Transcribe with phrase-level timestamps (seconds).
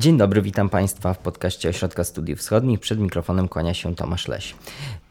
[0.00, 2.80] Dzień dobry, witam Państwa w podcaście Ośrodka Studiów Wschodnich.
[2.80, 4.54] Przed mikrofonem kłania się Tomasz Leś.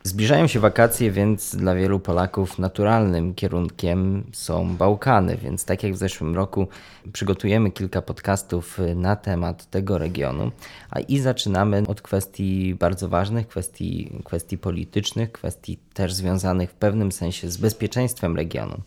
[0.04, 5.98] Zbliżają się wakacje, więc dla wielu Polaków naturalnym kierunkiem są Bałkany, więc tak jak w
[5.98, 6.68] zeszłym roku
[7.14, 10.52] przygotujemy kilka podcastów na temat tego regionu,
[10.90, 17.12] a i zaczynamy od kwestii bardzo ważnych, kwestii, kwestii politycznych, kwestii też związanych w pewnym
[17.12, 18.78] sensie z bezpieczeństwem regionu.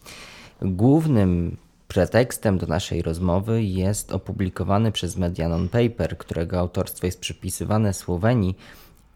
[0.62, 1.56] Głównym
[1.92, 8.58] Pretekstem do naszej rozmowy jest opublikowany przez media non-paper, którego autorstwo jest przypisywane Słowenii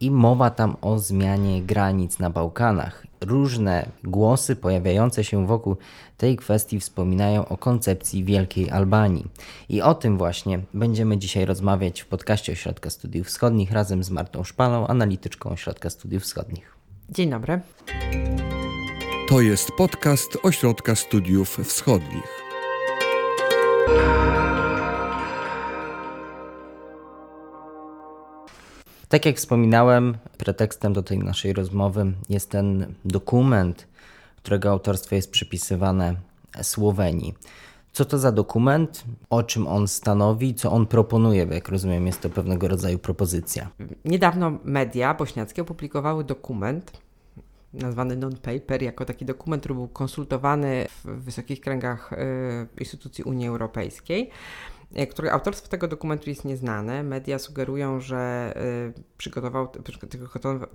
[0.00, 3.06] i mowa tam o zmianie granic na Bałkanach.
[3.20, 5.76] Różne głosy pojawiające się wokół
[6.16, 9.26] tej kwestii wspominają o koncepcji Wielkiej Albanii.
[9.68, 14.44] I o tym właśnie będziemy dzisiaj rozmawiać w podcaście Ośrodka Studiów Wschodnich razem z Martą
[14.44, 16.76] Szpalą, analityczką Ośrodka Studiów Wschodnich.
[17.10, 17.60] Dzień dobry.
[19.28, 22.45] To jest podcast Ośrodka Studiów Wschodnich.
[29.08, 33.86] Tak jak wspominałem, pretekstem do tej naszej rozmowy jest ten dokument,
[34.36, 36.14] którego autorstwo jest przypisywane
[36.62, 37.34] Słowenii.
[37.92, 42.20] Co to za dokument, o czym on stanowi, co on proponuje, bo jak rozumiem, jest
[42.20, 43.68] to pewnego rodzaju propozycja.
[44.04, 46.92] Niedawno media bośniackie opublikowały dokument
[47.76, 52.16] nazwany non-paper, jako taki dokument, który był konsultowany w wysokich kręgach y,
[52.78, 54.30] instytucji Unii Europejskiej
[54.94, 57.02] E, której autorstwo tego dokumentu jest nieznane.
[57.02, 59.68] Media sugerują, że e, przygotował,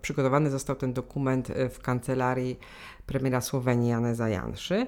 [0.01, 2.59] przygotowany został ten dokument e, w kancelarii
[3.05, 4.87] premiera Słowenii Janeza Janszy.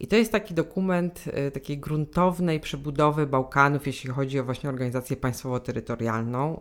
[0.00, 6.60] I to jest taki dokument takiej gruntownej przebudowy Bałkanów, jeśli chodzi o właśnie organizację państwowo-terytorialną.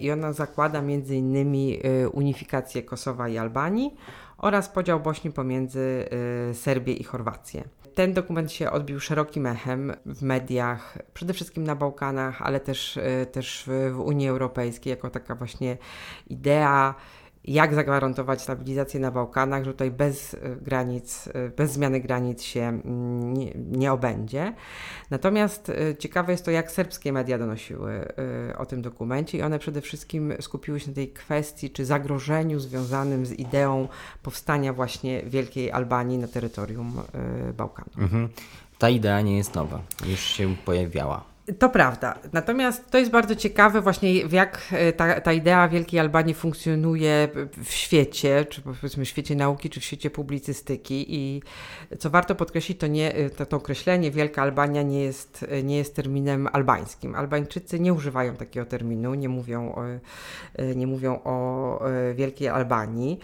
[0.00, 1.80] I ona zakłada między innymi
[2.12, 3.96] unifikację Kosowa i Albanii
[4.38, 6.08] oraz podział Bośni pomiędzy
[6.52, 7.64] Serbię i Chorwację.
[7.98, 13.26] Ten dokument się odbił szerokim echem w mediach, przede wszystkim na Bałkanach, ale też, e,
[13.26, 15.78] też w Unii Europejskiej, jako taka właśnie
[16.26, 16.94] idea
[17.48, 22.60] jak zagwarantować stabilizację na Bałkanach, że tutaj bez e, granic, e, bez zmiany granic się
[22.60, 24.54] mm, nie, nie obędzie.
[25.10, 28.08] Natomiast e, ciekawe jest to, jak serbskie media donosiły
[28.58, 33.26] o tym dokumencie i one przede wszystkim skupiły się na tej kwestii czy zagrożeniu związanym
[33.26, 33.88] z ideą
[34.22, 36.92] powstania właśnie Wielkiej Albanii na terytorium
[37.56, 37.98] Bałkanów.
[37.98, 38.28] Mhm.
[38.78, 41.37] Ta idea nie jest nowa, już się pojawiała.
[41.58, 42.18] To prawda.
[42.32, 47.28] Natomiast to jest bardzo ciekawe właśnie, jak e, ta, ta idea Wielkiej Albanii funkcjonuje
[47.64, 51.14] w świecie, czy powiedzmy w świecie nauki, czy w świecie publicystyki.
[51.14, 51.42] I
[51.98, 55.76] co warto podkreślić, to, nie, e, to, to określenie Wielka Albania nie jest, e, nie
[55.76, 57.14] jest terminem albańskim.
[57.14, 59.84] Albańczycy nie używają takiego terminu, nie mówią o,
[60.76, 61.80] nie mówią o
[62.14, 63.18] Wielkiej Albanii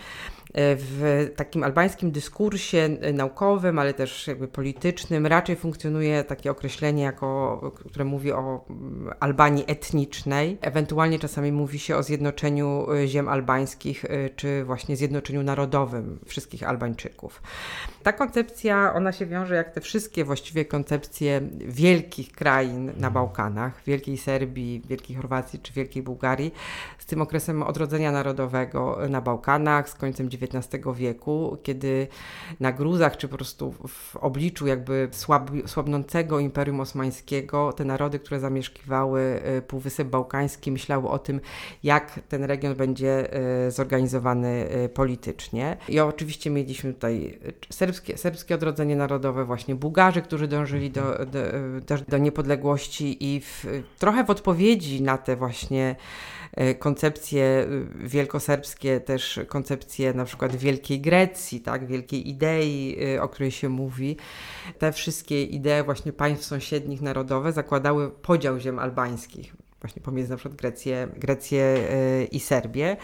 [0.57, 7.61] w takim albańskim dyskursie naukowym, ale też jakby politycznym raczej funkcjonuje takie określenie, jako,
[7.91, 10.59] które mówi o mm, Albanii etnicznej.
[10.61, 16.63] Ewentualnie czasami mówi się o zjednoczeniu y, ziem albańskich, y, czy właśnie zjednoczeniu narodowym wszystkich
[16.63, 17.43] Albańczyków.
[18.05, 24.19] Ta koncepcja, ona się wiąże jak te wszystkie właściwie koncepcje wielkich krain na Bałkanach, Wielkiej
[24.19, 26.55] Serbii, Wielkiej Chorwacji czy Wielkiej Bułgarii,
[26.99, 32.07] z tym okresem odrodzenia narodowego na Bałkanach, z końcem XIX wieku, kiedy
[32.61, 38.41] na gruzach, czy po prostu w obliczu jakby słab, słabnącego Imperium Osmańskiego, te narody, które
[38.41, 41.41] zamieszkiwały y, Półwysep Bałkański, myślały o tym,
[41.83, 43.37] jak ten region będzie
[43.67, 45.77] y, zorganizowany y, politycznie.
[45.89, 47.39] I oczywiście mieliśmy tutaj
[47.71, 51.41] serbskie, serbskie odrodzenie narodowe, właśnie Bułgarzy, którzy dążyli do, do,
[51.87, 53.67] do, do niepodległości i w,
[53.99, 55.97] trochę w odpowiedzi na te właśnie
[56.57, 63.69] E, koncepcje wielkoserbskie, też koncepcje na przykład Wielkiej Grecji, tak, wielkiej idei, o której się
[63.69, 64.17] mówi.
[64.79, 70.61] Te wszystkie idee właśnie państw sąsiednich narodowe zakładały podział ziem albańskich, właśnie pomiędzy na przykład
[70.61, 71.79] Grecję, Grecję
[72.33, 72.97] i Serbię.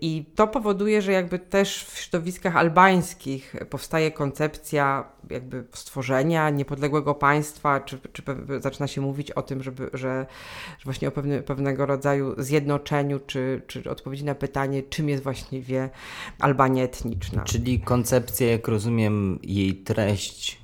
[0.00, 7.80] I to powoduje, że jakby też w środowiskach albańskich powstaje koncepcja jakby stworzenia niepodległego państwa,
[7.80, 8.22] czy, czy
[8.60, 10.26] zaczyna się mówić o tym, żeby, że,
[10.78, 15.90] że właśnie o pewne, pewnego rodzaju zjednoczeniu, czy, czy odpowiedzi na pytanie, czym jest właściwie
[16.38, 17.44] Albania etniczna.
[17.44, 20.60] Czyli koncepcja, jak rozumiem, jej treść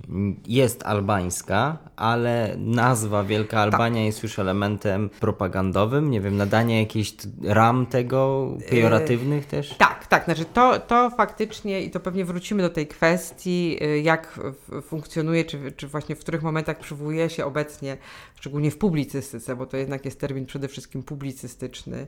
[0.46, 3.58] jest albańska, ale nazwa Wielka tak.
[3.60, 4.04] Albania tak.
[4.04, 9.75] jest już elementem propagandowym, nie wiem, nadanie jakiejś ram tego, pejoratywu aktywnych też?
[9.78, 10.25] Tak, tak.
[10.25, 14.40] Znaczy to, to faktycznie, i to pewnie wrócimy do tej kwestii, y, jak
[14.82, 17.96] funkcjonuje, czy, czy właśnie w których momentach przywołuje się obecnie,
[18.34, 22.06] szczególnie w publicystyce, bo to jednak jest termin przede wszystkim publicystyczny.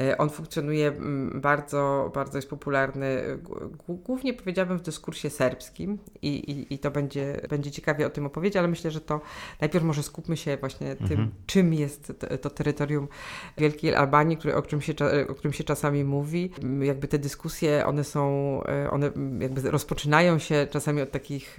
[0.00, 0.92] Y, on funkcjonuje
[1.34, 3.38] bardzo, bardzo jest popularny,
[4.04, 8.56] głównie powiedziałabym w dyskursie serbskim i, i, i to będzie, będzie ciekawie o tym opowiedzieć,
[8.56, 9.20] ale myślę, że to
[9.60, 11.30] najpierw może skupmy się właśnie tym, mhm.
[11.46, 13.08] czym jest to, to terytorium
[13.58, 14.94] Wielkiej Albanii, który, o, którym się,
[15.28, 16.50] o którym się czasami mówi.
[16.80, 18.20] Jakby te dyskusje, one są,
[18.64, 21.56] e, one jakby rozpoczynają się czasami od takich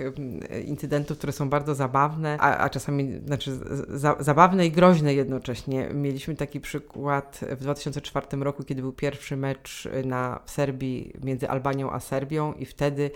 [0.65, 3.59] incydentów, które są bardzo zabawne, a, a czasami, znaczy
[3.89, 5.89] za, zabawne i groźne jednocześnie.
[5.93, 11.99] Mieliśmy taki przykład w 2004 roku, kiedy był pierwszy mecz na Serbii między Albanią a
[11.99, 13.11] Serbią i wtedy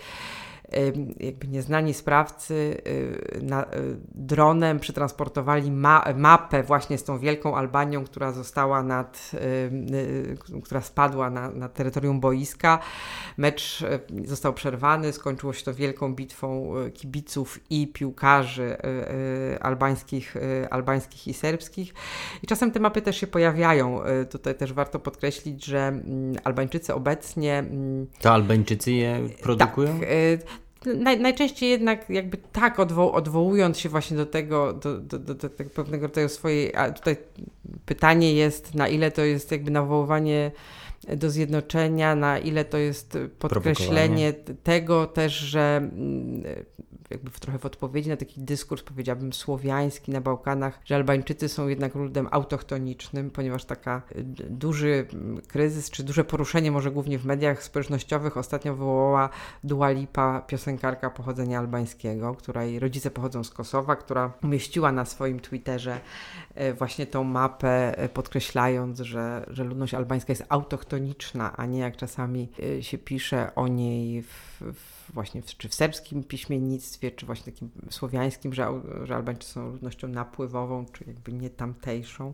[1.20, 2.54] jakby nieznani sprawcy
[2.88, 3.68] y, na, y,
[4.16, 11.30] dronem przetransportowali ma, mapę właśnie z tą wielką Albanią, która została nad, y, która spadła
[11.30, 12.80] na, na terytorium boiska.
[13.38, 13.84] Mecz
[14.26, 18.78] został przerwany, skończyło się to wielką bitwą kibiców i piłkarzy
[19.62, 20.36] albańskich,
[20.70, 21.94] albańskich i serbskich.
[22.44, 24.02] I czasem te mapy też się pojawiają.
[24.30, 27.60] Tutaj też warto podkreślić, że mm, Albańczycy obecnie.
[27.60, 30.00] Mm, to Albańczycy je produkują?
[30.00, 30.08] Tak,
[30.86, 35.50] Naj, najczęściej jednak jakby tak odwo odwołując się właśnie do tego, do, do, do, do
[35.50, 37.18] pewnego rodzaju swojej, a tutaj
[37.86, 40.52] pytanie jest, na ile to jest jakby nawoływanie
[41.18, 46.44] do zjednoczenia, na ile to jest podkreślenie tego też, że mm,
[47.10, 51.68] jakby w trochę w odpowiedzi na taki dyskurs, powiedziałbym, słowiański na Bałkanach, że Albańczycy są
[51.68, 57.26] jednak ludem autochtonicznym, ponieważ taka y, duży mm, kryzys, czy duże poruszenie, może głównie w
[57.26, 59.30] mediach społecznościowych, ostatnio wywołała
[59.64, 66.00] Dua Lipa, piosenkarka pochodzenia albańskiego, której rodzice pochodzą z Kosowa, która umieściła na swoim Twitterze
[66.62, 70.95] y, właśnie tą mapę, y, podkreślając, że, że ludność albańska jest autochtoniczna,
[71.56, 72.50] a nie jak czasami
[72.82, 77.70] się pisze o niej w, w właśnie w, czy w serbskim piśmiennictwie, czy właśnie takim
[77.90, 82.34] słowiańskim, że, że Albańczycy są ludnością napływową, czy jakby nie tamtejszą.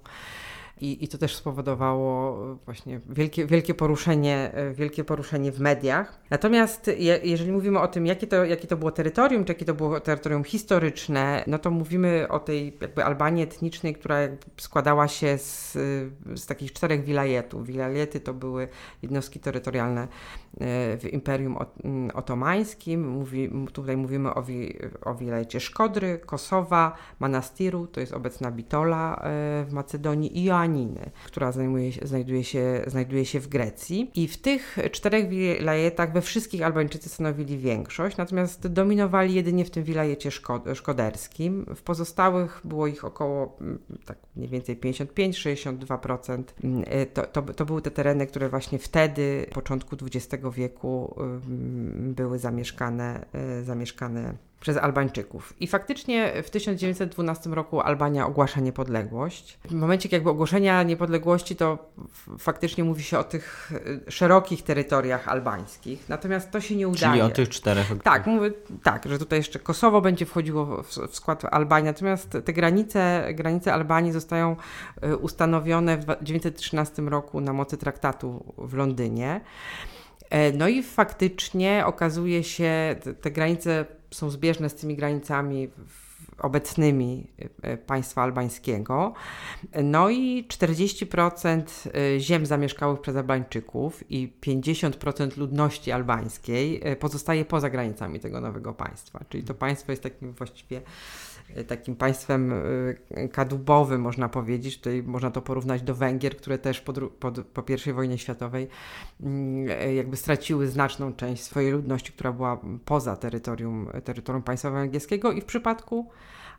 [0.81, 6.21] I, I to też spowodowało właśnie wielkie, wielkie, poruszenie, wielkie poruszenie w mediach.
[6.29, 9.73] Natomiast je, jeżeli mówimy o tym, jakie to, jakie to było terytorium, czy jakie to
[9.73, 14.17] było terytorium historyczne, no to mówimy o tej jakby Albanii etnicznej, która
[14.57, 15.71] składała się z,
[16.35, 17.67] z takich czterech wilajetów.
[17.67, 18.67] Wilajety to były
[19.01, 20.07] jednostki terytorialne e,
[20.97, 21.57] w Imperium
[22.13, 23.07] Otomańskim.
[23.09, 29.65] Mówi, tutaj mówimy o, wi, o wilajecie Szkodry, Kosowa, Manastiru, to jest obecna Bitola e,
[29.65, 30.49] w Macedonii i
[31.25, 34.12] Która zajmuje, znajduje, się, znajduje się w Grecji.
[34.15, 39.83] I w tych czterech wilajetach we wszystkich Albańczycy stanowili większość, natomiast dominowali jedynie w tym
[39.83, 40.31] wilajecie
[40.73, 41.65] szkoderskim.
[41.75, 46.44] W pozostałych było ich około mm, tak mniej więcej 55-62%.
[46.63, 46.83] Mm,
[47.13, 53.25] to, to, to były te tereny, które właśnie wtedy, początku XX wieku, mm, były zamieszkane,
[53.59, 55.53] y, zamieszkane przez Albańczyków.
[55.59, 59.59] I faktycznie w 1912 roku Albania ogłasza niepodległość.
[59.65, 61.91] W momencie jakby ogłoszenia niepodległości to
[62.39, 63.71] faktycznie mówi się o tych
[64.07, 67.11] y, szerokich terytoriach albańskich, natomiast to się nie udaje.
[67.11, 67.87] Czyli o tych czterech.
[68.03, 68.51] Tak, mówię,
[68.83, 73.73] tak, że tutaj jeszcze Kosowo będzie wchodziło w, w skład Albanii, natomiast te granice, granice
[73.73, 74.55] Albanii zostają
[75.03, 79.41] y, ustanowione w 1913 roku na mocy traktatu w Londynie.
[80.29, 85.69] E, no i faktycznie okazuje się, te, te granice są zbieżne z tymi granicami
[86.37, 87.27] obecnymi
[87.61, 89.13] e, państwa albańskiego.
[89.83, 91.61] No i 40%
[92.15, 99.23] e, ziem zamieszkałych przez Albańczyków i 50% ludności albańskiej pozostaje poza granicami tego nowego państwa.
[99.29, 101.30] Czyli to państwo jest takim właściwie Y,
[101.68, 104.77] takim państwem y, kadłubowym, można powiedzieć.
[104.77, 108.67] Tutaj można to porównać do Węgier, które też po, po, po I wojnie światowej
[109.24, 115.41] mm, jakby straciły znaczną część swojej ludności, która była poza terytorium, terytorium państwa węgierskiego i
[115.41, 116.10] w przypadku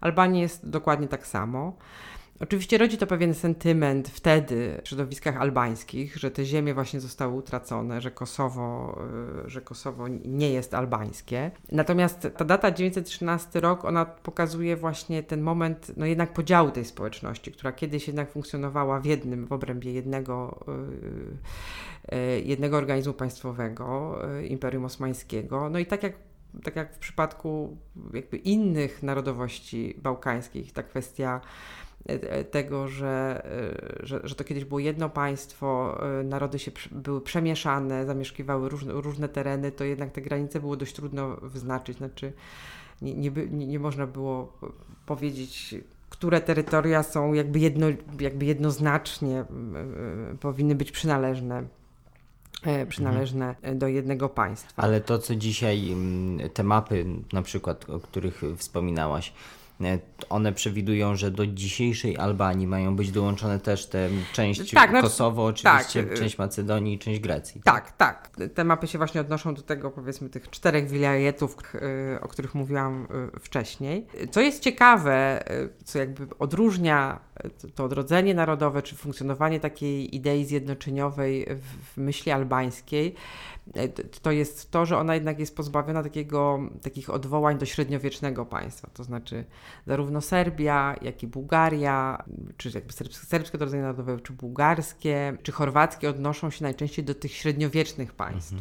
[0.00, 1.76] Albanii jest dokładnie tak samo.
[2.40, 8.00] Oczywiście rodzi to pewien sentyment wtedy w środowiskach albańskich, że te ziemie właśnie zostały utracone,
[8.00, 8.98] że Kosowo,
[9.46, 11.50] y, że Kosowo nie jest albańskie.
[11.72, 17.52] Natomiast ta data 913 rok, ona pokazuje właśnie ten moment, no jednak podziału tej społeczności,
[17.52, 20.64] która kiedyś jednak funkcjonowała w jednym, w obrębie jednego,
[22.10, 25.70] y, y, jednego organizmu państwowego, Imperium Osmańskiego.
[25.70, 26.12] No i tak jak
[26.64, 27.76] tak jak w przypadku
[28.14, 31.40] jakby innych narodowości bałkańskich, ta kwestia
[32.50, 33.42] tego, że,
[34.00, 38.92] e, że, że to kiedyś było jedno państwo, e, narody się były przemieszane, zamieszkiwały różne,
[38.92, 41.96] różne tereny, to jednak te granice było dość trudno wyznaczyć.
[41.96, 42.32] Znaczy,
[43.02, 43.30] nie, nie,
[43.66, 44.58] nie, można było
[45.06, 45.74] powiedzieć,
[46.08, 47.86] które terytoria są jakby, jedno,
[48.20, 49.44] jakby jednoznacznie
[50.40, 51.62] powinny być przynależne
[52.62, 54.82] e, przynależne do jednego państwa.
[54.82, 55.96] Ale to, co dzisiaj,
[56.54, 59.61] te mapy na przykład, o których wspominałaś, e,
[60.28, 65.44] one przewidują, że do dzisiejszej Albanii mają być dołączone też te część Tak, znaczy- Kosowo,
[65.44, 67.60] oczywiście, tak, część Macedonii i część Grecji.
[67.64, 68.30] Tak, tak.
[68.54, 71.56] Te mapy się właśnie odnoszą do tego, powiedzmy, tych czterech wilajetów,
[72.14, 74.06] y, o których mówiłam y, wcześniej.
[74.30, 75.44] Co jest ciekawe,
[75.84, 77.20] co jakby odróżnia
[77.74, 81.46] to- odrodzenie narodowe, czy funkcjonowanie takiej idei zjednoczeniowej
[81.94, 83.14] w, myśli albańskiej,
[84.22, 88.88] to jest to, że ona jednak jest pozbawiona takiego, takich odwołań do średniowiecznego państwa.
[88.94, 89.44] To znaczy
[89.86, 92.24] zarówno Serbia, jak i Bułgaria,
[92.56, 97.32] czy jakby serbskie, serbskie odrodzenie narodowe, czy bułgarskie, czy chorwackie odnoszą się najczęściej do tych
[97.32, 98.54] średniowiecznych państw.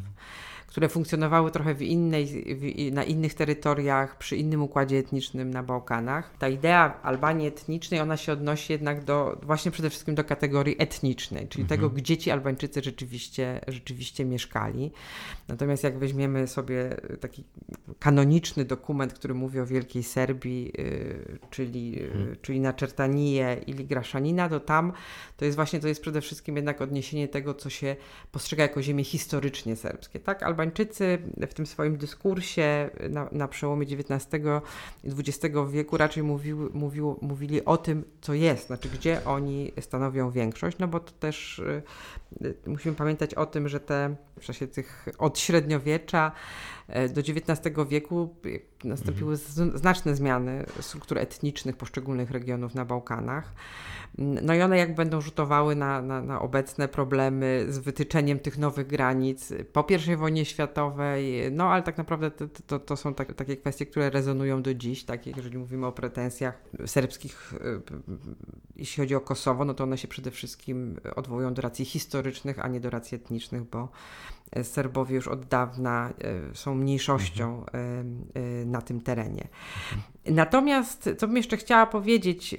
[0.71, 2.25] Które funkcjonowały trochę w innej,
[2.55, 6.37] w, na innych terytoriach, przy innym układzie etnicznym na Bałkanach.
[6.39, 11.47] Ta idea Albanii etnicznej, ona się odnosi jednak do, właśnie przede wszystkim do kategorii etnicznej,
[11.47, 14.91] czyli tego, gdzie ci Albańczycy rzeczywiście, rzeczywiście mieszkali.
[15.47, 17.43] Natomiast jak weźmiemy sobie taki
[17.99, 24.49] kanoniczny dokument, który mówi o Wielkiej Serbii, y, czyli, y, czyli na Czertaniję ili Graszanina,
[24.49, 24.93] to tam
[25.37, 27.95] to jest właśnie, to jest przede wszystkim jednak odniesienie tego, co się
[28.31, 30.19] postrzega jako ziemie historycznie serbskie.
[30.19, 34.43] Tak, Albańczycy w tym swoim dyskursie na, na przełomie XIX
[35.03, 40.31] i XX wieku raczej mówiły, mówiło, mówili o tym, co jest, znaczy gdzie oni stanowią
[40.31, 41.83] większość, no bo to też y,
[42.45, 46.31] y, musimy pamiętać o tym, że te w czasie tych od średniowiecza
[46.87, 53.53] e, do XIX wieku y, nastąpiły z- znaczne zmiany struktur etnicznych poszczególnych regionów na Bałkanach.
[54.17, 58.87] No i one jak będą rzutowały na, na, na obecne problemy z wytyczeniem tych nowych
[58.87, 63.57] granic po I wojnie światowej, no ale tak naprawdę to, to, to są tak, takie
[63.57, 67.81] kwestie, które rezonują do dziś, tak, jeżeli mówimy o pretensjach serbskich, y,
[68.75, 72.67] jeśli chodzi o Kosowo, no to one się przede wszystkim odwołują do racji historycznych, a
[72.67, 73.89] nie do racji etnicznych, bo
[74.63, 76.09] Serbowie już od dawna
[76.51, 77.77] e, są mniejszością e,
[78.39, 79.47] e, na tym terenie.
[80.25, 82.57] Natomiast, co bym jeszcze chciała powiedzieć,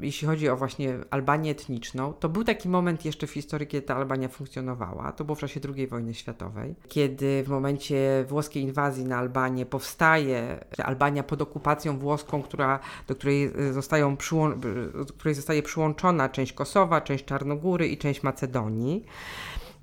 [0.00, 3.96] jeśli chodzi o właśnie Albanię etniczną, to był taki moment jeszcze w historii, kiedy ta
[3.96, 5.12] Albania funkcjonowała.
[5.12, 10.64] To było w czasie II wojny światowej, kiedy w momencie włoskiej inwazji na Albanię powstaje
[10.78, 14.58] Albania pod okupacją włoską, która, do której zostają przyłą-
[15.06, 19.04] do której zostaje przyłączona część Kosowa, część Czarnogóry i część Macedonii.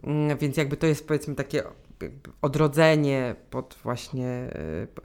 [0.03, 1.63] Mm, Więc jakby to jest powiedzmy takie
[2.41, 4.49] odrodzenie pod właśnie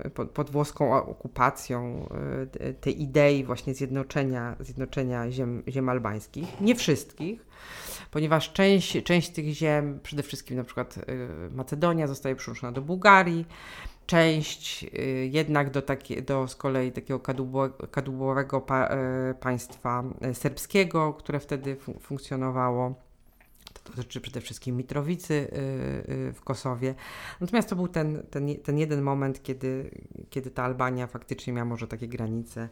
[0.06, 2.08] y, pod, pod włoską okupacją
[2.52, 6.60] te- tej idei właśnie zjednoczenia, zjednoczenia ziem, ziem albańskich.
[6.60, 7.46] Nie wszystkich,
[8.10, 13.46] ponieważ część, część tych ziem, przede wszystkim na przykład y, Macedonia zostaje przyłączona do Bułgarii,
[14.06, 14.86] część
[15.30, 18.88] jednak do, takie, do z kolei takiego kadłubo- kadłubowego pa,
[19.40, 23.05] państwa serbskiego, które wtedy fu- funkcjonowało.
[23.86, 26.94] Dotyczy przede wszystkim Mitrowicy y, y, w Kosowie.
[27.40, 29.90] Natomiast to był ten, ten, ten jeden moment, kiedy,
[30.30, 32.68] kiedy ta Albania faktycznie miała może takie granice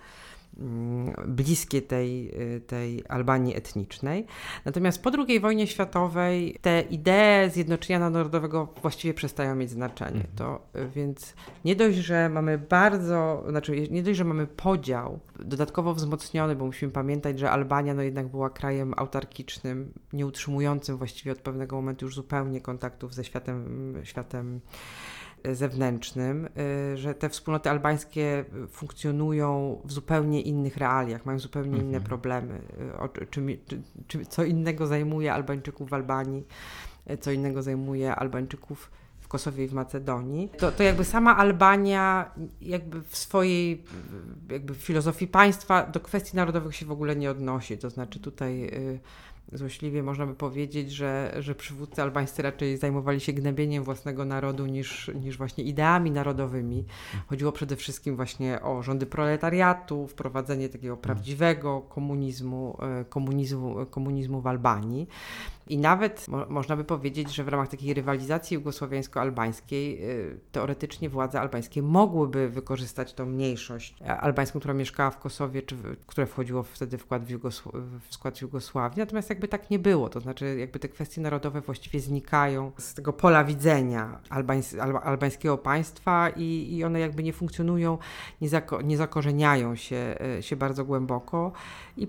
[1.26, 4.26] bliskie tej, y, tej Albanii etnicznej.
[4.64, 10.26] Natomiast po II wojnie światowej te idee zjednoczenia narodowego właściwie przestają mieć znaczenie.
[10.36, 11.34] To, y, więc
[11.64, 16.92] nie dość, że mamy bardzo, znaczy nie dość, że mamy podział dodatkowo wzmocniony, bo musimy
[16.92, 22.14] pamiętać, że Albania no jednak była krajem autarkicznym, nie utrzymującym właściwie od pewnego momentu już
[22.14, 24.60] zupełnie kontaktów ze światem, światem
[25.52, 26.48] zewnętrznym,
[26.92, 32.60] y, że te wspólnoty albańskie funkcjonują w zupełnie innych realiach, mają zupełnie inne problemy.
[32.94, 36.44] y, O, czym, czy, czy, co innego zajmuje Albańczyków w Albanii,
[37.10, 40.48] y, co innego zajmuje Albańczyków w Kosowie i w Macedonii.
[40.58, 43.84] To, to jakby sama Albania jakby w swojej
[44.50, 47.78] jakby filozofii państwa do kwestii narodowych się w ogóle nie odnosi.
[47.78, 49.00] To znaczy tutaj y,
[49.54, 55.10] złośliwie można by powiedzieć, że, że przywódcy albańscy raczej zajmowali się gnębieniem własnego narodu niż,
[55.14, 56.84] niż właśnie ideami narodowymi.
[57.26, 64.46] Chodziło przede wszystkim właśnie o rządy proletariatu, wprowadzenie takiego prawdziwego komunizmu, e, komunizmu, komunizmu w
[64.46, 65.08] Albanii.
[65.66, 71.40] I nawet mo można by powiedzieć, że w ramach takiej rywalizacji jugosłowiańsko-albańskiej y, teoretycznie władze
[71.40, 76.62] albańskie mogłyby wykorzystać tą mniejszość e, albańską, która mieszkała w Kosowie, czy w, które wchodziło
[76.62, 78.98] wtedy w skład, w, w skład Jugosławii.
[78.98, 83.12] Natomiast jakby tak nie było, to znaczy jakby te kwestie narodowe właściwie znikają z tego
[83.12, 87.98] pola widzenia albańs alba albańskiego państwa i, i one jakby nie funkcjonują,
[88.40, 91.52] nie, zako nie zakorzeniają się, e, się bardzo głęboko.
[91.96, 92.08] I,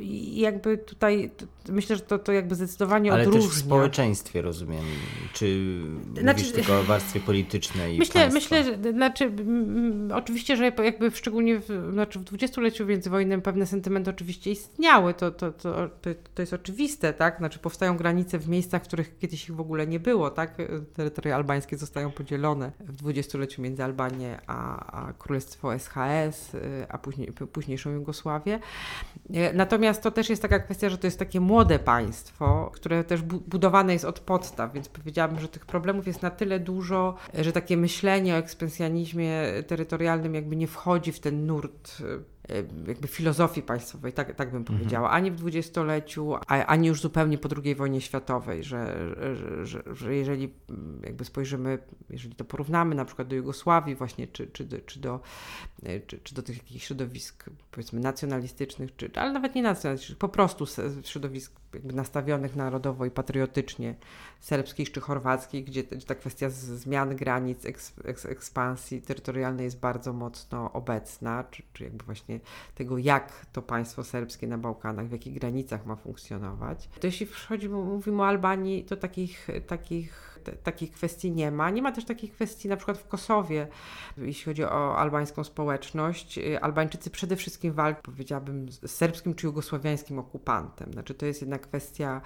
[0.00, 1.30] I jakby tutaj
[1.68, 3.48] myślę, że to, to jakby zdecydowanie Ale odróżnia.
[3.50, 4.84] też w społeczeństwie rozumiem,
[5.32, 5.78] czy
[6.20, 8.34] Znaczy- mówisz tylko o warstwie politycznej Myślę, państwa?
[8.56, 9.32] myślę, że znaczy,
[10.14, 15.30] oczywiście, że jakby w, szczególnie w, znaczy w dwudziestoleciu międzywojennym pewne sentymenty oczywiście istniały, to,
[15.30, 17.38] to, to, to, to jest oczywiste, tak?
[17.38, 20.56] Znaczy powstają granice w miejscach, w których kiedyś ich w ogóle nie było, tak?
[20.94, 27.32] Terytoria albańskie zostają podzielone w dwudziestoleciu między Albanię a, a Królestwo SHS, y, a później,
[27.52, 28.58] późniejszą Jugosławię.
[29.34, 33.22] E, Natomiast to też jest taka kwestia, że to jest takie młode państwo, które też
[33.22, 37.52] bu- budowane jest od podstaw, więc powiedziałabym, że tych problemów jest na tyle dużo, że
[37.52, 42.31] takie myślenie o ekspansjonizmie terytorialnym jakby nie wchodzi w ten nurt e,
[42.86, 47.74] jakby filozofii państwowej, tak, tak bym powiedziała, ani w dwudziestoleciu, ani już zupełnie po II
[47.74, 48.96] wojnie światowej, że,
[49.36, 51.78] że, że, że jeżeli mm, jakby spojrzymy,
[52.10, 55.20] jeżeli to porównamy na przykład do Jugosławii właśnie, czy, czy, do, czy, do,
[55.82, 60.28] e, czy, czy do tych jakichś środowisk powiedzmy nacjonalistycznych, czy, ale nawet nie nacjonalistycznych, po
[60.28, 60.66] prostu
[61.04, 63.94] środowisk jakby nastawionych narodowo i patriotycznie,
[64.40, 70.72] serbskich czy chorwackich, gdzie, ta kwestia zmian granic, eks, eks, ekspansji terytorialnej jest bardzo mocno
[70.72, 72.40] obecna, czy, czy jakby właśnie
[72.74, 76.88] tego, jak to państwo serbskie na Bałkanach, w jakich granicach ma funkcjonować.
[77.00, 80.31] To jeśli wchodzi, mówimy o Albanii, to takich, takich,
[80.62, 81.70] takich kwestii nie ma.
[81.70, 83.66] Nie ma też takich kwestii na przykład w Kosowie,
[84.18, 86.38] jeśli chodzi o albańską społeczność.
[86.38, 90.92] Y, Albańczycy przede wszystkim walczą, powiedziałabym, z serbskim czy jugosławiańskim okupantem.
[90.92, 92.20] Znaczy to jest jednak kwestia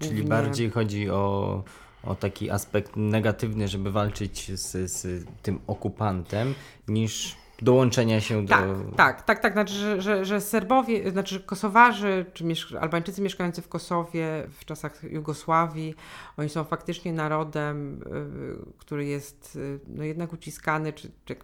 [0.00, 1.62] Czyli głównie- bardziej chodzi o,
[2.02, 6.54] o taki aspekt negatywny, żeby walczyć z, z tym okupantem,
[6.88, 8.48] niż dołączenia się do...
[8.48, 9.52] Tak, tak, tak, tak.
[9.52, 15.02] Znaczy, że, że, że Serbowie, znaczy Kosowarzy, czy miesz- Albańczycy mieszkający w Kosowie w czasach
[15.02, 15.94] Jugosławii,
[16.36, 21.36] oni są faktycznie narodem, y, który jest y, no jednak uciskany, czy, czy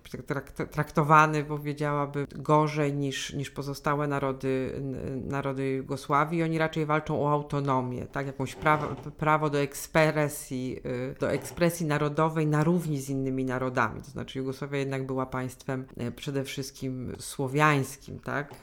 [0.71, 4.83] traktowany, powiedziałabym, gorzej niż, niż pozostałe narody,
[5.25, 6.43] narody Jugosławii.
[6.43, 8.87] Oni raczej walczą o autonomię, tak, jakąś prawo,
[9.19, 14.03] prawo do ekspresji, y, do ekspresji narodowej na równi z innymi narodami.
[14.03, 18.55] To znaczy Jugosławia jednak była państwem przede wszystkim słowiańskim, tak?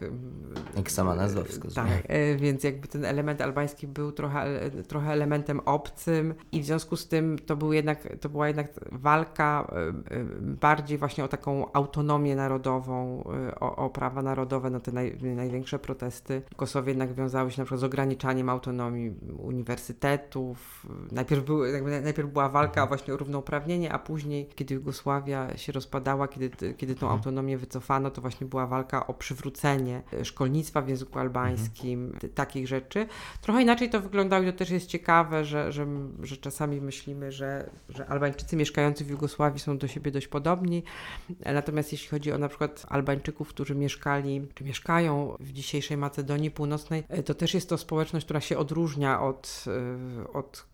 [0.77, 2.01] Jak sama nazwa Tak, wskazuje.
[2.07, 6.95] e, więc jakby ten element albański był trochę, e, trochę elementem obcym i w związku
[6.95, 9.77] z tym to, był jednak, to była jednak walka e,
[10.15, 15.17] e, bardziej właśnie o taką autonomię narodową, e, o, o prawa narodowe, no te naj,
[15.21, 20.85] największe protesty w Kosowie jednak wiązały się na przykład z ograniczaniem autonomii uniwersytetów.
[21.11, 26.27] Najpierw, były, jakby najpierw była walka właśnie o równouprawnienie, a później, kiedy Jugosławia się rozpadała,
[26.27, 31.19] kiedy, kiedy tą autonomię wycofano, to właśnie była walka o przywrócenie e, szkolnictwa w języku
[31.19, 33.07] albańskim, t- takich rzeczy.
[33.41, 35.87] Trochę inaczej to wyglądało i to też jest ciekawe, że, że,
[36.23, 40.83] że czasami myślimy, że, że Albańczycy mieszkający w Jugosławii są do siebie dość podobni,
[41.45, 47.03] natomiast jeśli chodzi o na przykład Albańczyków, którzy mieszkali, czy mieszkają w dzisiejszej Macedonii Północnej,
[47.09, 50.65] e, to też jest to społeczność, która się odróżnia od, e, od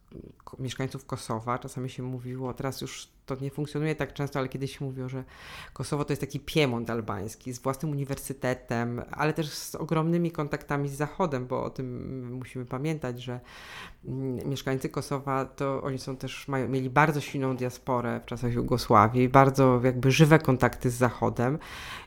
[0.60, 1.60] mieszkańców Kosowa.
[1.60, 5.24] Czasami się mówiło, teraz już to nie funkcjonuje tak często, ale kiedyś się mówiło, że
[5.74, 10.94] Kosowo to jest taki Piemont albański z własnym uniwersytetem, ale też z ogromnymi kontaktami z
[10.94, 13.40] Zachodem, bo o tym musimy pamiętać, że
[14.06, 19.30] mm, mieszkańcy Kosowa to oni są też, mają, mieli bardzo silną diasporę w czasach Jugosławii,
[19.30, 21.60] bardzo jakby żywe kontakty z Zachodem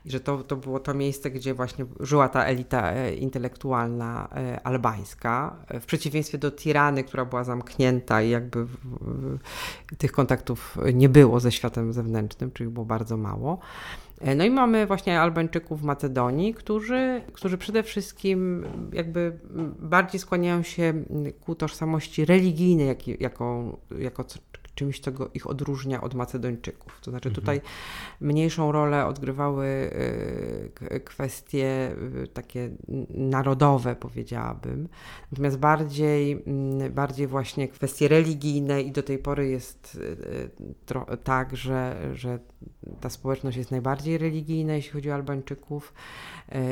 [0.04, 4.66] i że to, to było to miejsce, gdzie właśnie żyła ta elita e, intelektualna e,
[4.66, 9.38] albańska, e, w przeciwieństwie do Tirany, która była zamknięta i jakby w, w,
[9.98, 13.58] tych kontaktów nie było ze światem zewnętrznym, czyli było bardzo mało.
[14.20, 19.38] E, No i mamy właśnie Albańczyków w Macedonii, którzy, którzy przede wszystkim jakby
[19.78, 20.94] bardziej skłaniają się
[21.40, 24.24] ku tożsamości religijnej, jak, jako, jako
[24.78, 27.00] czymś, co go, ich odróżnia od Macedończyków.
[27.02, 27.60] To znaczy tutaj
[28.20, 29.66] mniejszą rolę odgrywały
[30.92, 32.70] y, kwestie y, takie
[33.08, 34.88] narodowe, powiedziałabym.
[35.32, 39.98] Natomiast bardziej, mm, bardziej właśnie kwestie religijne i do tej pory jest
[41.10, 42.38] y, tak, że, że
[43.00, 45.94] ta społeczność jest najbardziej religijna, jeśli chodzi o Albańczyków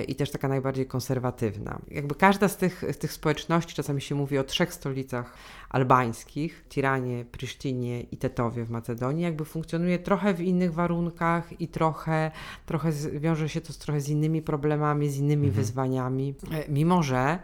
[0.09, 1.79] i też taka najbardziej konserwatywna.
[1.91, 5.37] Jakby każda z tych, z tych społeczności, czasami się mówi o trzech stolicach
[5.69, 7.25] albańskich, Tiranie,
[8.01, 12.31] I Tetowie w Macedonii, jakby funkcjonuje trochę w innych warunkach i trochę,
[12.67, 17.39] trochę wiąże się to z, trochę z innymi problemami, z innymi wyzwaniami, E, mimo że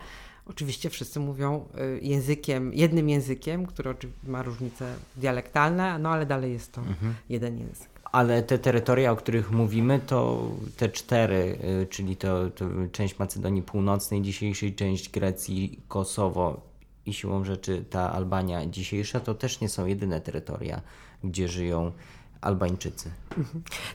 [0.47, 1.65] Oczywiście wszyscy mówią
[1.97, 3.95] y, językiem, jednym językiem, który
[4.27, 6.81] ma różnice dialektalne, no ale dalej jest to
[7.29, 7.89] jeden język.
[8.05, 13.63] Ale te terytoria, o których mówimy, to te cztery, y, czyli to, to część Macedonii
[13.63, 16.72] Północnej, dzisiejszej część Grecji, Kosowo
[17.07, 20.81] i siłą rzeczy ta Albania dzisiejsza, to też nie są jedyne terytoria,
[21.25, 21.93] gdzie żyją
[22.41, 23.11] Albańczycy.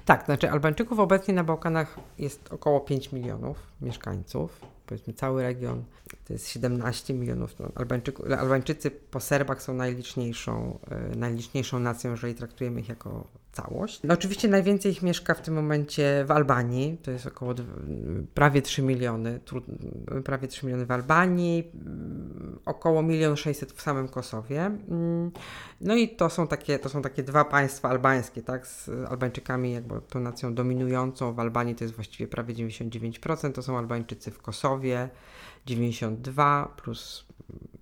[0.05, 4.61] Tak, znaczy Albańczyków obecnie na Bałkanach jest około 5 milionów mieszkańców.
[4.85, 5.83] powiedzmy cały region
[6.27, 7.55] to jest 17 milionów.
[7.59, 7.71] No,
[8.39, 13.99] Albańczycy po Serbach są najliczniejszą, e, najliczniejszą nacją, jeżeli traktujemy ich jako całość.
[14.03, 17.53] No, oczywiście najwięcej ich mieszka w tym momencie w Albanii, to jest około
[18.33, 19.39] prawie 3 miliony,
[20.25, 24.61] prawie 3 miliony w Albanii, mm, około 1 600 w samym Kosowie.
[24.65, 25.31] Mm,
[25.81, 30.01] no i to są takie, to są takie dwa państwa albańskie, tak, z Albańczykami jakby
[30.09, 35.09] tą nacją dominującą w Albanii to jest właściwie prawie 99%, to są Albańczycy w Kosowie,
[35.65, 37.25] 92 plus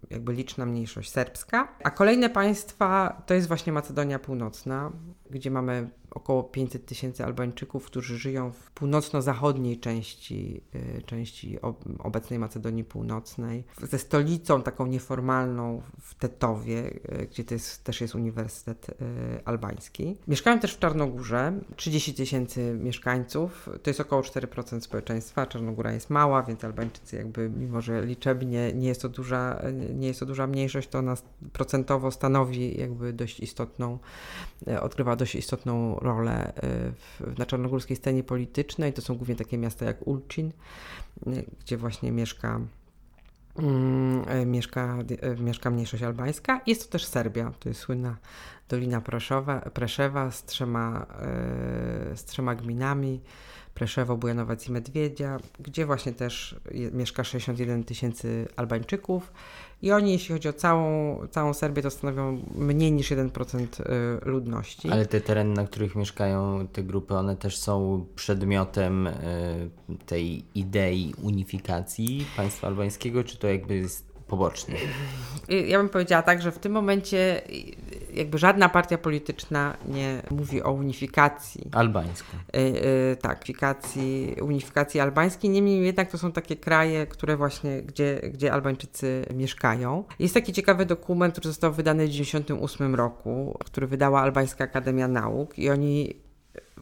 [0.09, 1.67] jakby liczna mniejszość serbska.
[1.83, 4.91] A kolejne państwa to jest właśnie Macedonia Północna,
[5.29, 11.57] gdzie mamy około 500 tysięcy Albańczyków, którzy żyją w północno-zachodniej części, y, części
[11.99, 16.89] obecnej Macedonii Północnej, ze stolicą taką nieformalną w Tetowie,
[17.21, 18.95] y, gdzie to jest, też jest Uniwersytet y,
[19.45, 20.17] Albański.
[20.27, 25.47] Mieszkają też w Czarnogórze, 30 tysięcy mieszkańców, to jest około 4% społeczeństwa.
[25.47, 29.61] Czarnogóra jest mała, więc Albańczycy jakby, mimo że liczebnie nie jest to duża,
[29.93, 31.23] nie jest to duża mniejszość, to nas
[31.53, 33.99] procentowo stanowi jakby dość istotną,
[34.81, 36.51] odgrywa dość istotną rolę y,
[36.91, 38.93] w, na czarnogórskiej scenie politycznej.
[38.93, 40.51] To są głównie takie miasta jak Ulcin,
[41.27, 42.59] y, gdzie właśnie mieszka
[43.59, 44.97] mm, y, mieszka,
[45.39, 46.61] mieszka mniejszość albańska.
[46.67, 48.17] Jest to też Serbia, to jest słynna
[48.69, 51.05] Dolina Preszowa, Preszewa z trzema,
[52.15, 53.21] z trzema gminami.
[53.75, 56.55] Preszewo, Bujanowac i Medwiedzia, gdzie właśnie też
[56.91, 59.31] mieszka 61 tysięcy Albańczyków
[59.81, 64.91] i oni, jeśli chodzi o całą, całą Serbię, to stanowią mniej niż 1% y, ludności.
[64.91, 69.13] Ale te tereny, na których mieszkają te grupy, one też są przedmiotem y,
[70.05, 74.75] tej idei unifikacji państwa albańskiego, czy to jakby jest pobocznie?
[75.67, 77.41] Ja bym powiedziała tak, że w tym momencie
[78.13, 81.69] jakby żadna partia polityczna nie mówi o unifikacji.
[81.71, 82.39] Albańskiej.
[82.53, 85.49] Yy, yy, tak, unifikacji, unifikacji albańskiej.
[85.49, 90.03] Niemniej jednak to są takie kraje, które właśnie, gdzie, gdzie Albańczycy mieszkają.
[90.19, 95.59] Jest taki ciekawy dokument, który został wydany w 1998 roku, który wydała Albańska Akademia Nauk
[95.59, 96.15] i oni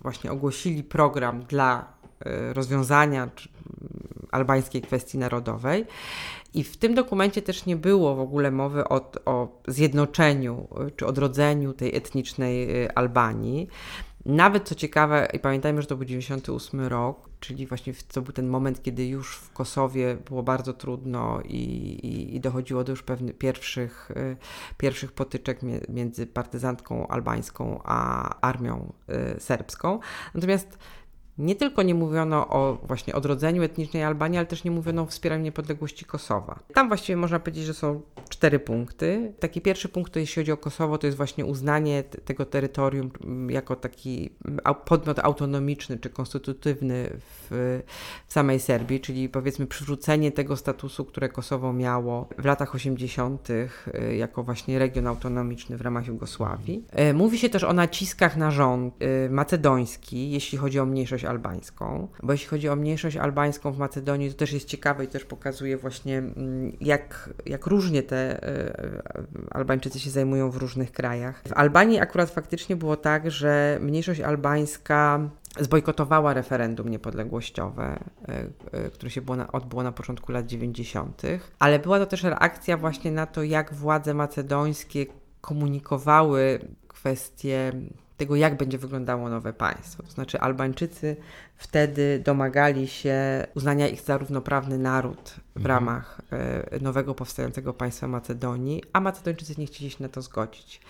[0.02, 1.94] właśnie ogłosili program dla
[2.26, 3.30] yy, rozwiązania
[4.34, 5.86] albańskiej kwestii narodowej.
[6.54, 11.06] I w tym dokumencie też nie było w ogóle mowy o, o zjednoczeniu y, czy
[11.06, 13.68] odrodzeniu tej etnicznej y, Albanii.
[14.26, 18.48] Nawet co ciekawe, i pamiętajmy, że to był 98 rok, czyli właśnie to był ten
[18.48, 21.56] moment, kiedy już w Kosowie było bardzo trudno i,
[22.04, 24.38] i, i dochodziło do już pewnych pierwszych, y,
[24.78, 28.94] pierwszych potyczek między partyzantką albańską a armią
[29.40, 30.00] serbską.
[30.34, 30.78] Natomiast
[31.38, 35.44] nie tylko nie mówiono o właśnie odrodzeniu etnicznej Albanii, ale też nie mówiono o wspieraniu
[35.44, 36.60] niepodległości Kosowa.
[36.74, 39.34] Tam właściwie można powiedzieć, że są cztery punkty.
[39.40, 43.12] Taki pierwszy punkt, to jeśli chodzi o Kosowo, to jest właśnie uznanie tego terytorium
[43.50, 44.30] jako taki
[44.86, 47.82] podmiot autonomiczny czy konstytutywny w,
[48.28, 53.50] w samej Serbii, czyli powiedzmy przywrócenie tego statusu, które Kosowo miało w latach 80.
[53.50, 56.86] Y, jako właśnie region autonomiczny w ramach Jugosławii.
[57.10, 61.26] Y, mówi się też o naciskach na rząd y, macedoński, jeśli chodzi o mniejszość mniejszość
[61.26, 65.26] albańską, bo jeśli chodzi o mniejszość albańską w Macedonii, to też jest ciekawe i też
[65.26, 69.04] pokazuje właśnie, mm, jak, jak różnie te e, e,
[69.52, 71.44] Albańczycy się zajmują w różnych krajach.
[71.48, 78.00] W Albanii akurat faktycznie było tak, że mniejszość albańska zbojkotowała referendum niepodległościowe,
[78.72, 81.22] e, które się było na, odbyło na początku lat 90.,
[81.60, 85.06] ale była to też reakcja właśnie na to, jak władze macedońskie
[85.42, 87.72] komunikowały kwestie
[88.18, 90.04] tego, jak będzie wyglądało nowe państwo.
[90.04, 91.18] To znaczy, Albańczycy
[91.64, 95.66] wtedy domagali się uznania ich za równoprawny naród w mhm.
[95.66, 100.82] ramach e, nowego powstającego państwa Macedonii, a Macedończycy nie chcieli się na to zgodzić.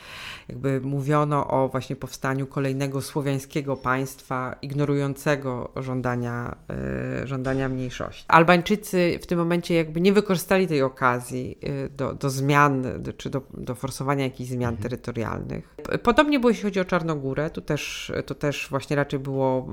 [0.49, 8.25] Jakby mówiono o właśnie powstaniu kolejnego słowiańskiego państwa, ignorującego żądania, e, żądania mniejszości.
[8.27, 12.83] Albańczycy w tym momencie jakby nie wykorzystali tej okazji e, do, do zmian,
[13.17, 14.83] czy do, do forsowania jakichś zmian mhm.
[14.83, 15.75] terytorialnych.
[16.03, 19.67] Podobnie było jeśli chodzi o Czarnogórę, tu też, to też właśnie raczej było,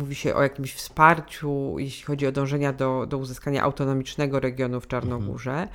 [0.00, 4.86] mówi się o jakimś wsparciu, jeśli chodzi o dążenia do, do uzyskania autonomicznego regionu w
[4.86, 5.68] Czarnogórze, mhm.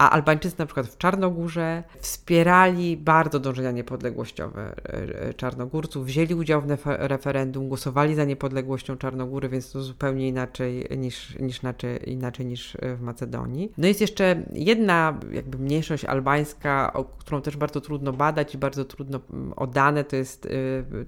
[0.00, 6.62] A Albańczycy na przykład w Czarnogórze wspierali bardzo dążenia niepodległościowe e, e, Czarnogórców, wzięli udział
[6.62, 12.76] w referendum, głosowali za niepodległością Czarnogóry, więc to zupełnie inaczej niż, niż inaczej, inaczej niż
[12.96, 13.72] w Macedonii.
[13.78, 18.84] No jest jeszcze jedna jakby mniejszość albańska, o którą też bardzo trudno badać i bardzo
[18.84, 20.48] trudno mm, oddane, to, jest,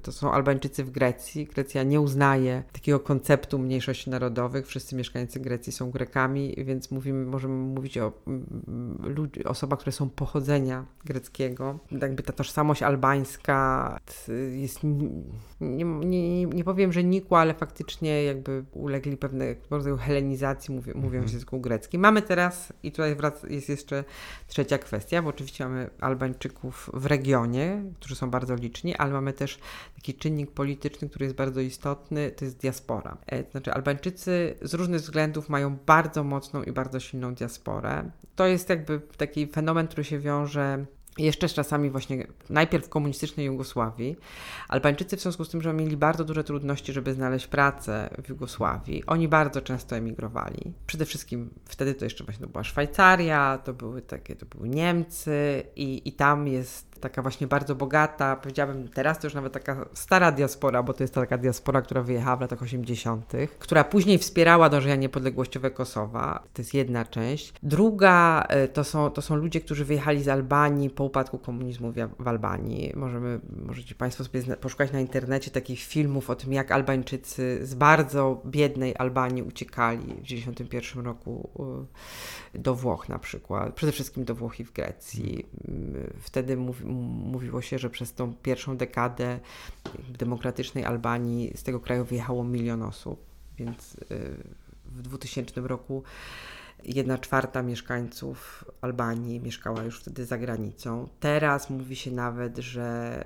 [0.02, 1.44] to są Albańczycy w Grecji.
[1.44, 4.66] Grecja nie uznaje takiego konceptu mniejszości narodowych.
[4.66, 8.12] Wszyscy mieszkańcy Grecji są Grekami, więc mówimy, możemy mówić o
[9.00, 11.78] ludzi, osobach, które są pochodzenia greckiego.
[11.92, 13.98] Jakby ta tożsamość albańska
[14.52, 14.80] jest,
[15.60, 21.12] nie, nie, nie powiem, że nikła, ale faktycznie jakby ulegli pewnego rodzaju helenizacji, mówię, mówiąc
[21.12, 21.32] w mhm.
[21.32, 22.00] języku greckim.
[22.00, 23.16] Mamy teraz, i tutaj
[23.48, 24.04] jest jeszcze
[24.46, 29.58] trzecia kwestia, bo oczywiście mamy Albańczyków w regionie, którzy są bardzo liczni, ale mamy też
[29.94, 33.16] taki czynnik polityczny, który jest bardzo istotny, to jest diaspora.
[33.26, 38.10] E, to znaczy Albańczycy z różnych względów mają bardzo mocną i bardzo silną diasporę.
[38.36, 40.86] To jest jakby taki fenomen, który się wiąże
[41.18, 44.16] jeszcze z czasami właśnie najpierw w komunistycznej Jugosławii.
[44.68, 49.06] Albańczycy w związku z tym, że mieli bardzo duże trudności, żeby znaleźć pracę w Jugosławii,
[49.06, 50.72] oni bardzo często emigrowali.
[50.86, 56.02] Przede wszystkim wtedy to jeszcze właśnie była Szwajcaria, to były takie, to były Niemcy i,
[56.04, 60.82] i tam jest taka właśnie bardzo bogata, powiedziałabym teraz to już nawet taka stara diaspora,
[60.82, 65.70] bo to jest taka diaspora, która wyjechała w latach 80., która później wspierała dążenia niepodległościowe
[65.70, 66.42] Kosowa.
[66.52, 67.52] To jest jedna część.
[67.62, 72.28] Druga e, to są, to są ludzie, którzy wyjechali z Albanii po upadku komunizmu w,
[72.28, 72.92] Albanii.
[72.96, 78.42] Możemy, możecie Państwo sobie poszukać na internecie takich filmów o tym, jak Albańczycy z bardzo
[78.46, 81.50] biednej Albanii uciekali w 1991 roku
[82.54, 83.74] e, do Włoch na przykład.
[83.74, 85.46] Przede wszystkim do Włoch i w Grecji.
[86.20, 89.40] Wtedy mówi, mówiło się, że przez tą pierwszą dekadę
[90.18, 93.26] demokratycznej Albanii z tego kraju wyjechało milion osób,
[93.58, 93.96] więc y,
[94.84, 96.02] w 2000 roku
[96.84, 101.08] jedna czwarta mieszkańców Albanii mieszkała już wtedy za granicą.
[101.20, 103.24] Teraz mówi się nawet, że,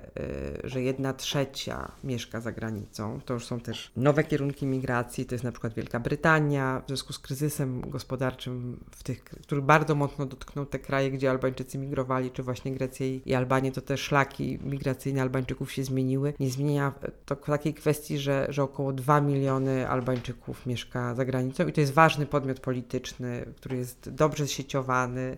[0.63, 3.19] y, że jedna trzecia mieszka za granicą.
[3.25, 6.81] To już są też nowe kierunki migracji, to jest na przykład Wielka Brytania.
[6.85, 11.77] W związku z kryzysem gospodarczym, w tych, który bardzo mocno dotknął te kraje, gdzie Albańczycy
[11.77, 16.33] migrowali, czy właśnie Grecję i Albanię, to te szlaki migracyjne Albańczyków się zmieniły.
[16.39, 16.93] Nie zmienia
[17.25, 21.81] to w takiej kwestii, że, że około 2 miliony Albańczyków mieszka za granicą i to
[21.81, 25.37] jest ważny podmiot polityczny który jest dobrze sieciowany.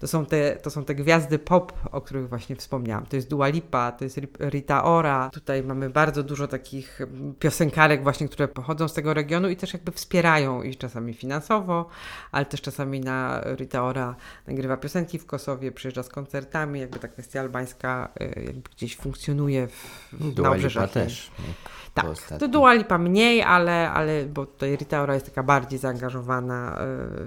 [0.00, 3.06] To są te, to są te gwiazdy pop, o których właśnie wspomniałam.
[3.06, 5.30] To jest Dua Lipa, to jest Rita Ora.
[5.32, 7.00] Tutaj mamy bardzo dużo takich
[7.38, 11.88] piosenkarek właśnie, które pochodzą z tego regionu i też jakby wspierają ich czasami finansowo,
[12.32, 17.08] ale też czasami na Rita Ora nagrywa piosenki w Kosowie, przyjeżdża z koncertami, jakby ta
[17.08, 21.30] kwestia albańska y, jakby gdzieś funkcjonuje w, Dua na Lipa też.
[21.94, 22.06] Tak,
[22.38, 26.78] to Dua Lipa mniej, ale, ale bo tutaj Rita Ora jest taka bardziej zaangażowana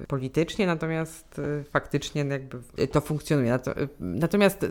[0.03, 2.57] y, politycznie, natomiast y, faktycznie jakby
[2.91, 3.59] to funkcjonuje.
[3.99, 4.65] Natomiast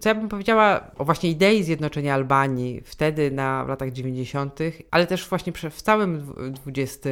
[0.00, 4.58] co ja bym powiedziała o właśnie idei zjednoczenia Albanii wtedy na w latach 90.,
[4.90, 6.34] ale też właśnie w całym
[6.66, 7.08] XX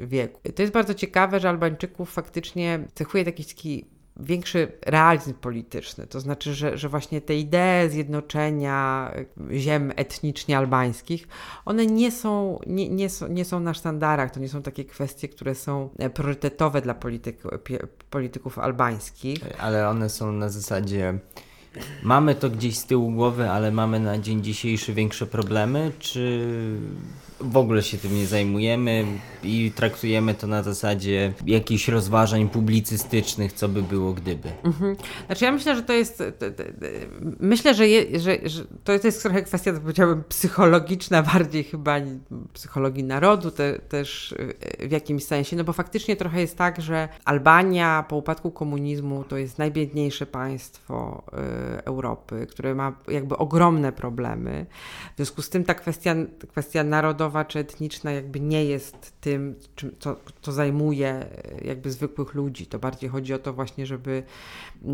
[0.00, 0.40] wieku.
[0.54, 6.06] To jest bardzo ciekawe, że Albańczyków faktycznie cechuje taki taki większy realizm polityczny.
[6.06, 9.10] To znaczy, że, że właśnie te idee zjednoczenia
[9.52, 11.28] ziem etnicznie albańskich,
[11.64, 15.28] one nie są, nie, nie, są, nie są na sztandarach, to nie są takie kwestie,
[15.28, 17.42] które są priorytetowe dla polityk,
[18.10, 19.38] polityków albańskich.
[19.58, 21.18] Ale one są na zasadzie
[22.02, 26.46] mamy to gdzieś z tyłu głowy, ale mamy na dzień dzisiejszy większe problemy, czy
[27.40, 29.04] w ogóle się tym nie zajmujemy
[29.42, 34.48] i traktujemy to na zasadzie jakichś rozważań publicystycznych, co by było gdyby.
[34.64, 34.96] Mhm.
[35.26, 36.22] Znaczy ja myślę, że to jest
[37.40, 41.96] myślę, że, je, że, że to jest trochę kwestia, to psychologiczna bardziej chyba
[42.52, 44.34] psychologii narodu te, też
[44.78, 49.36] w jakimś sensie, no bo faktycznie trochę jest tak, że Albania po upadku komunizmu to
[49.36, 54.66] jest najbiedniejsze państwo y, Europy, które ma jakby ogromne problemy.
[55.12, 56.14] W związku z tym ta kwestia,
[56.48, 61.28] kwestia narodowa czy etniczna jakby nie jest tym, czym, co, co zajmuje e,
[61.64, 62.66] jakby zwykłych ludzi.
[62.66, 64.22] To bardziej chodzi o to właśnie, żeby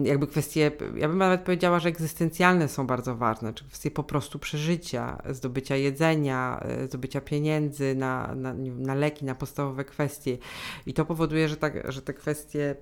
[0.03, 4.39] jakby kwestie, ja bym nawet powiedziała, że egzystencjalne są bardzo ważne, czy kwestie po prostu
[4.39, 10.39] przeżycia, zdobycia jedzenia, e, zdobycia pieniędzy na, na, na leki, na podstawowe kwestie.
[10.87, 12.77] I to powoduje, że, tak, że te kwestie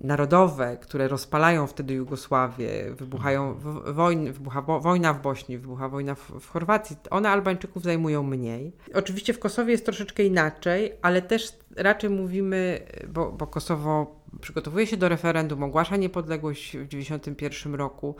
[0.00, 3.54] narodowe, które rozpalają wtedy Jugosławię, wybuchają
[3.86, 8.72] wojny, wybucha wojna w Bośni, wybucha wojna w, w, Chorwacji, one Albańczyków zajmują mniej.
[8.94, 14.96] Oczywiście w Kosowie jest troszeczkę inaczej, ale też raczej mówimy, bo, bo Kosowo przygotowuje się
[14.96, 18.14] do referendum, ogłasza niepodległość w 1991 roku.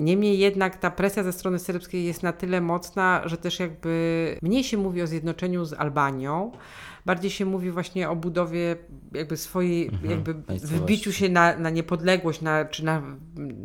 [0.00, 4.64] Niemniej jednak ta presja ze strony serbskiej jest na tyle mocna, że też jakby mniej
[4.64, 6.52] się mówi o zjednoczeniu z Albanią,
[7.06, 8.76] bardziej się mówi właśnie o budowie
[9.12, 13.02] jakby swojej, mhm, jakby wbiciu się na, na niepodległość, na, czy na,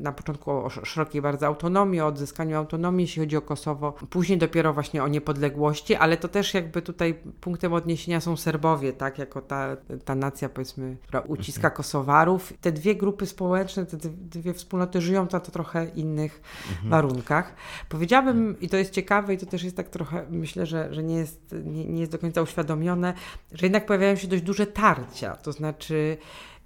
[0.02, 4.74] na początku o szerokiej bardzo autonomii, o odzyskaniu autonomii, jeśli chodzi o Kosowo, później dopiero
[4.74, 9.78] właśnie o niepodległości, ale to też jakby tutaj punktem odniesienia są Serbowie, tak, jako ta,
[10.06, 11.74] ta nacja powiedzmy, która uciska mhm.
[11.74, 12.54] Kosowarów.
[12.62, 13.98] Te dwie grupy społeczne, te
[14.40, 15.86] dwie wspólnoty żyją na to trochę
[16.20, 16.90] innych mhm.
[16.90, 17.56] warunkach.
[17.90, 21.16] Powiedziałabym, i to jest ciekawe i to też jest tak trochę, myślę, że, że nie,
[21.16, 23.14] jest, nie, nie jest do końca uświadomione,
[23.52, 25.36] że jednak pojawiają się dość duże tarcia.
[25.36, 26.18] To znaczy,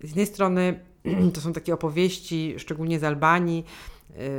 [0.04, 0.80] z jednej strony
[1.34, 3.66] to są takie opowieści, szczególnie z Albanii,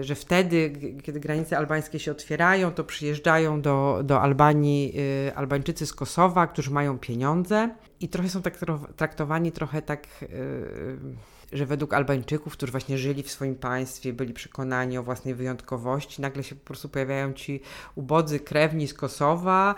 [0.01, 0.73] y, że wtedy,
[1.03, 4.93] kiedy granice albańskie się otwierają, to przyjeżdżają do, do Albanii
[5.29, 8.59] y, Albańczycy z Kosowa, którzy mają pieniądze i trochę są tak
[8.97, 10.07] traktowani trochę tak
[11.55, 16.43] że według Albańczyków, którzy właśnie żyli w swoim państwie, byli przekonani o własnej wyjątkowości, nagle
[16.43, 17.61] się po prostu pojawiają ci
[17.95, 19.75] ubodzy krewni z Kosowa,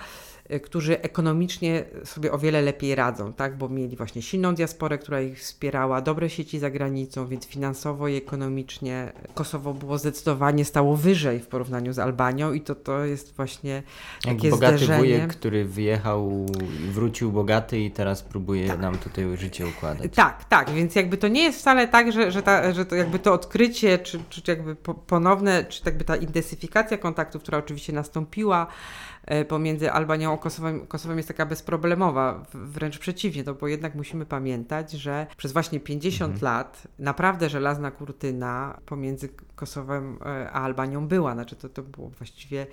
[0.63, 3.57] którzy ekonomicznie sobie o wiele lepiej radzą, tak?
[3.57, 8.17] bo mieli właśnie silną diasporę, która ich wspierała, dobre sieci za granicą, więc finansowo i
[8.17, 13.83] ekonomicznie Kosowo było zdecydowanie stało wyżej w porównaniu z Albanią i to, to jest właśnie
[14.25, 14.99] takie bogaty zderzenie.
[14.99, 16.47] wujek, który wyjechał,
[16.91, 18.81] wrócił bogaty i teraz próbuje tak.
[18.81, 20.15] nam tutaj życie układać.
[20.15, 23.19] Tak, tak, więc jakby to nie jest wcale tak, że, że, ta, że to jakby
[23.19, 28.67] to odkrycie, czy, czy jakby ponowne, czy jakby ta intensyfikacja kontaktów, która oczywiście nastąpiła,
[29.16, 29.16] E,
[29.49, 34.93] pomiędzy Albanią a Kosowem, Kosowem jest taka bezproblemowa, wręcz przeciwnie, to bo jednak musimy pamiętać,
[34.93, 36.55] że przez właśnie 50 mhm.
[36.55, 42.67] lat naprawdę żelazna kurtyna pomiędzy Kosowem e, a Albanią była, znaczy to, to było właściwie,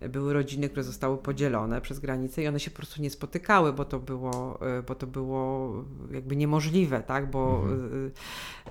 [0.00, 3.72] e, były rodziny, które zostały podzielone przez granicę i one się po prostu nie spotykały,
[3.72, 5.72] bo to było, bo to było
[6.10, 8.10] jakby niemożliwe, tak, bo mhm.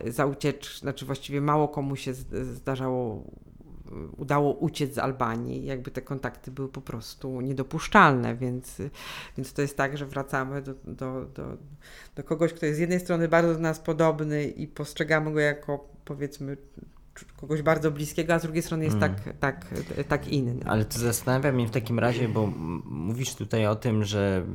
[0.05, 3.23] za uciecz, znaczy właściwie mało komu się zdarzało
[4.17, 8.77] udało uciec z Albanii, jakby te kontakty były po prostu niedopuszczalne, więc,
[9.37, 11.57] więc to jest tak, że wracamy do, do, do,
[12.15, 15.89] do kogoś, kto jest z jednej strony bardzo do nas podobny i postrzegamy go jako
[16.05, 16.57] powiedzmy
[17.37, 19.15] kogoś bardzo bliskiego, a z drugiej strony jest mm.
[19.15, 19.65] tak, tak,
[20.07, 20.65] tak inny.
[20.65, 22.47] Ale to zastanawia mnie w takim razie, bo
[22.85, 24.45] mówisz tutaj o tym, że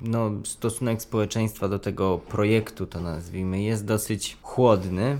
[0.00, 5.18] no, stosunek społeczeństwa do tego projektu, to nazwijmy, jest dosyć chłodny,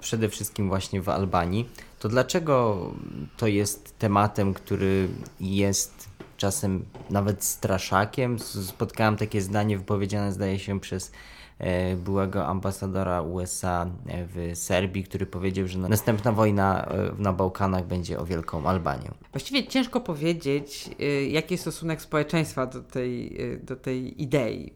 [0.00, 2.90] przede wszystkim właśnie w Albanii to dlaczego
[3.36, 5.08] to jest tematem, który
[5.40, 8.38] jest czasem nawet straszakiem?
[8.38, 11.12] Spotkałem takie zdanie wypowiedziane, zdaje się, przez
[11.96, 18.18] byłego ambasadora USA e, w Serbii, który powiedział, że następna wojna e, na Bałkanach będzie
[18.18, 19.10] o Wielką Albanię.
[19.32, 20.90] Właściwie ciężko powiedzieć,
[21.28, 24.72] jaki jest stosunek społeczeństwa do tej, do tej idei.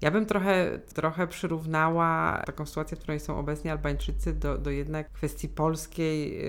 [0.00, 5.12] Ja bym trochę, trochę przyrównała taką sytuację, w której są obecni Albańczycy do, do jednak
[5.12, 6.40] kwestii polskiej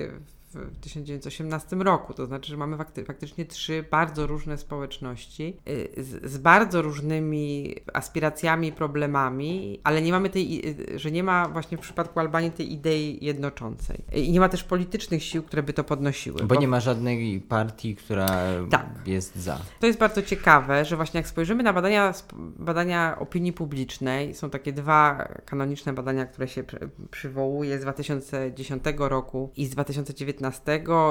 [0.53, 2.13] w 1918 roku.
[2.13, 7.75] To znaczy, że mamy fakty faktycznie trzy bardzo różne społeczności y, z, z, bardzo różnymi
[7.93, 12.73] aspiracjami, problemami, ale nie mamy tej, y, że nie ma właśnie w przypadku Albanii tej
[12.73, 13.97] idei jednoczącej.
[14.13, 16.41] I nie ma też politycznych sił, które by to podnosiły.
[16.41, 16.62] Bo, bo...
[16.62, 18.27] nie ma żadnej partii, która
[18.69, 18.88] tak.
[19.05, 19.60] jest za.
[19.79, 22.13] To jest bardzo ciekawe, że właśnie jak spojrzymy na badania,
[22.60, 26.63] badania opinii publicznej, są takie dwa kanoniczne badania, które się
[27.12, 30.37] przywołuje z 2010 roku i z 2019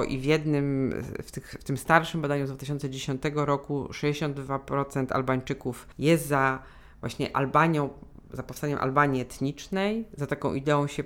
[0.02, 6.26] i w jednym, w, tych, w tym starszym badaniu z 2010 roku 62% Albańczyków jest
[6.26, 6.62] za
[7.00, 7.88] właśnie Albanią
[8.36, 10.08] za powstaniem Albanii etnicznej.
[10.16, 11.04] Za taką ideą się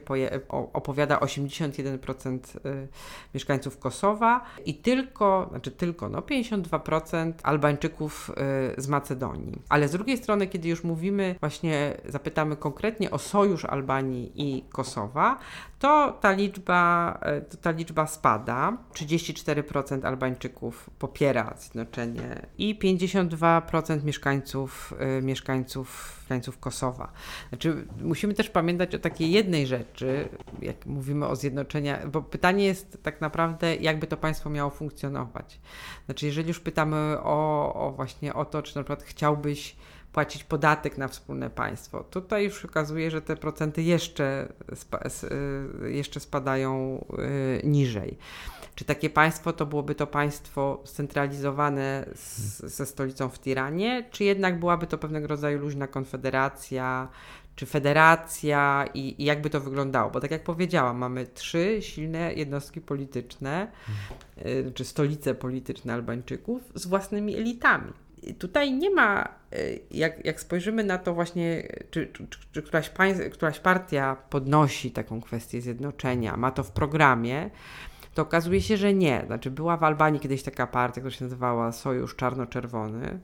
[0.48, 2.88] opowiada 81% y,
[3.34, 8.30] mieszkańców Kosowa i tylko, znaczy tylko, no 52% Albańczyków
[8.78, 9.62] y, z Macedonii.
[9.68, 15.38] Ale z drugiej strony, kiedy już mówimy, właśnie zapytamy konkretnie o sojusz Albanii i Kosowa,
[15.78, 18.76] to ta liczba, y, to ta liczba spada.
[18.94, 27.12] 34% Albańczyków popiera zjednoczenie i 52% mieszkańców, mieszkańców, mieszkańców Kosowa.
[27.48, 30.28] Znaczy, musimy też pamiętać o takiej jednej rzeczy,
[30.62, 35.60] jak mówimy o zjednoczeniu, bo pytanie jest tak naprawdę, jakby to państwo miało funkcjonować.
[36.06, 39.76] Znaczy, jeżeli już pytamy o, o właśnie o to, czy na przykład chciałbyś
[40.12, 42.04] płacić podatek na wspólne państwo.
[42.04, 45.00] Tutaj już okazuje, że te procenty jeszcze, spa,
[45.84, 47.04] y, jeszcze spadają
[47.64, 48.18] y, niżej.
[48.74, 54.58] Czy takie państwo to byłoby to państwo scentralizowane z, ze stolicą w Tiranie, czy jednak
[54.58, 57.08] byłaby to pewnego rodzaju luźna konfederacja,
[57.56, 60.10] czy federacja i, i jakby to wyglądało?
[60.10, 63.70] Bo tak jak powiedziałam, mamy trzy silne jednostki polityczne,
[64.46, 67.92] y, czy stolice polityczne Albańczyków z własnymi elitami.
[68.38, 73.30] Tutaj nie ma, y, jak, jak spojrzymy na to właśnie, czy, czy, czy któraś, państw,
[73.30, 77.50] któraś partia podnosi taką kwestię zjednoczenia, ma to w programie,
[78.14, 79.22] to okazuje się, że nie.
[79.26, 83.18] Znaczy, była w Albanii kiedyś taka partia, która się nazywała Sojusz Czarno-Czerwony.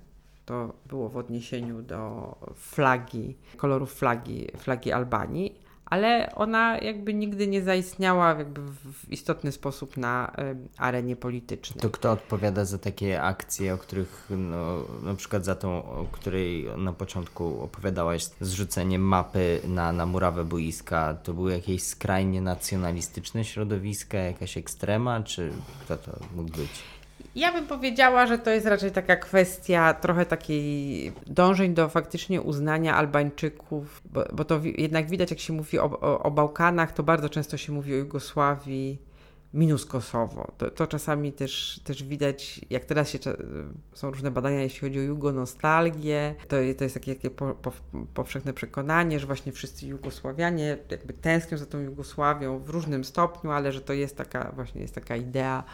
[0.45, 7.63] To było w odniesieniu do flagi, kolorów flagi, flagi Albanii ale ona jakby nigdy nie
[7.63, 10.37] zaistniała jakby w istotny sposób na
[10.77, 11.83] arenie politycznej.
[11.83, 16.67] To kto odpowiada za takie akcje, o których no, na przykład za tą, o której
[16.77, 24.19] na początku opowiadałaś, zrzucenie mapy na, na murawę boiska, to były jakieś skrajnie nacjonalistyczne środowiska,
[24.19, 26.96] jakaś ekstrema, czy kto to mógł być?
[27.37, 32.97] Ja bym powiedziała, że to jest raczej taka kwestia trochę takiej dążeń do faktycznie uznania
[32.97, 37.29] Albańczyków, bo, bo to jednak widać, jak się mówi o, o, o Bałkanach, to bardzo
[37.29, 39.06] często się mówi o Jugosławii
[39.57, 40.53] minus Kosowo.
[40.59, 43.19] To, to czasami też, też widać, jak teraz się,
[43.95, 47.73] są różne badania, jeśli chodzi o jugonostalgię, to, to jest takie, takie po, po,
[48.15, 53.73] powszechne przekonanie, że właśnie wszyscy Jugosławianie jakby tęsknią za tą Jugosławią w różnym stopniu, ale
[53.73, 55.65] że to jest taka właśnie jest taka idea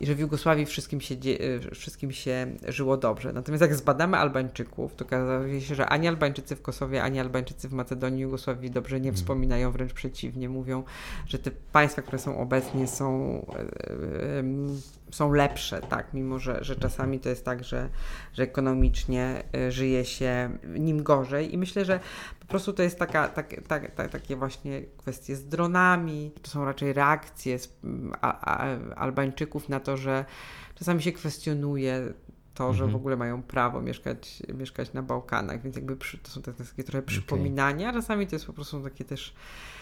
[0.00, 1.14] i że w Jugosławii wszystkim się,
[1.74, 3.32] wszystkim się żyło dobrze.
[3.32, 7.72] Natomiast jak zbadamy Albańczyków, to okazuje się, że ani Albańczycy w Kosowie, ani Albańczycy w
[7.72, 10.84] Macedonii, Jugosławii dobrze nie wspominają, wręcz przeciwnie, mówią,
[11.26, 16.76] że te państwa, które są obecnie są, e, em, są lepsze, tak, mimo że, że
[16.76, 17.88] czasami to jest tak, że,
[18.32, 21.54] że ekonomicznie e, żyje się nim gorzej.
[21.54, 22.00] I myślę, że
[22.40, 26.64] po prostu to jest taka, tak, tak, tak, takie właśnie kwestie z dronami, to są
[26.64, 27.58] raczej reakcje
[28.96, 30.24] Albańczyków na to, że
[30.74, 32.12] czasami się kwestionuje
[32.54, 36.42] to, że w ogóle mają prawo mieszkać, mieszkać na Bałkanach, więc jakby przy, to są
[36.42, 39.34] te- takie trochę przypominania, a czasami to jest po prostu takie też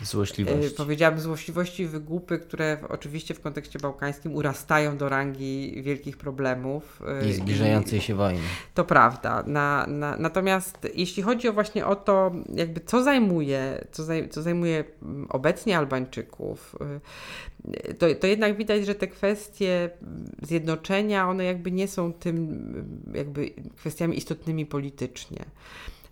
[0.03, 0.67] Złośliwość.
[0.67, 6.17] E, powiedziałabym złośliwości i wygłupy, które w, oczywiście w kontekście bałkańskim urastają do rangi wielkich
[6.17, 7.03] problemów.
[7.23, 8.41] e, I zbliżającej się wojny.
[8.75, 9.45] To prawda.
[9.47, 14.43] Na, na, natomiast jeśli chodzi o właśnie o to, jakby co zajmuje, co, zaj, co
[14.43, 21.45] zajmuje mm, obecnie Albańczyków, y, to, to jednak widać, że te kwestie mm, zjednoczenia, one
[21.45, 22.62] jakby nie są tym
[23.15, 25.45] jakby kwestiami istotnymi politycznie.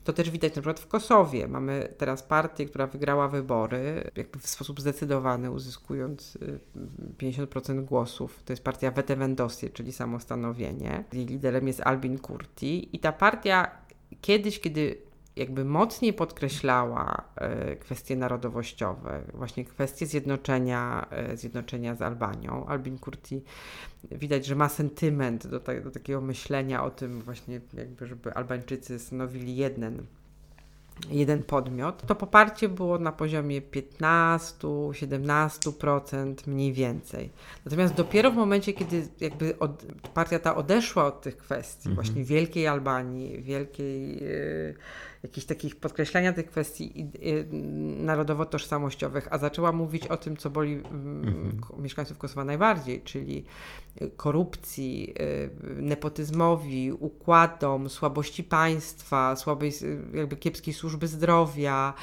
[0.05, 1.49] To też widać na przykład w Kosowie.
[1.49, 6.59] Mamy teraz partię, która wygrała wybory jakby w sposób zdecydowany, uzyskując y,
[7.19, 8.43] 50% głosów.
[8.45, 11.05] To jest partia Vete Vendosie, czyli samostanowienie.
[11.13, 12.97] Jej liderem jest Albin Kurti.
[12.97, 13.71] I ta partia
[14.21, 22.67] kiedyś, kiedy jakby mocniej podkreślała e, kwestie narodowościowe, właśnie kwestie zjednoczenia, e, zjednoczenia z Albanią.
[22.67, 23.43] Albin Kurti
[24.11, 28.99] widać, że ma sentyment do, ta, do takiego myślenia o tym właśnie, jakby, żeby Albańczycy
[28.99, 30.07] stanowili jeden
[31.09, 37.31] jeden podmiot, to poparcie było na poziomie 15-17% mniej więcej.
[37.65, 42.67] Natomiast dopiero w momencie, kiedy jakby od, partia ta odeszła od tych kwestii, właśnie Wielkiej
[42.67, 44.75] Albanii, wielkiej, yy,
[45.23, 47.11] jakichś takich podkreślania tych kwestii
[47.97, 53.45] narodowo-tożsamościowych, a zaczęła mówić o tym, co boli mm, ko- mieszkańców Kosowa najbardziej, czyli
[54.03, 55.51] y, korupcji, y,
[55.83, 59.73] nepotyzmowi, układom, słabości państwa, słabej,
[60.15, 61.95] jakby kiepskiej służby zdrowia,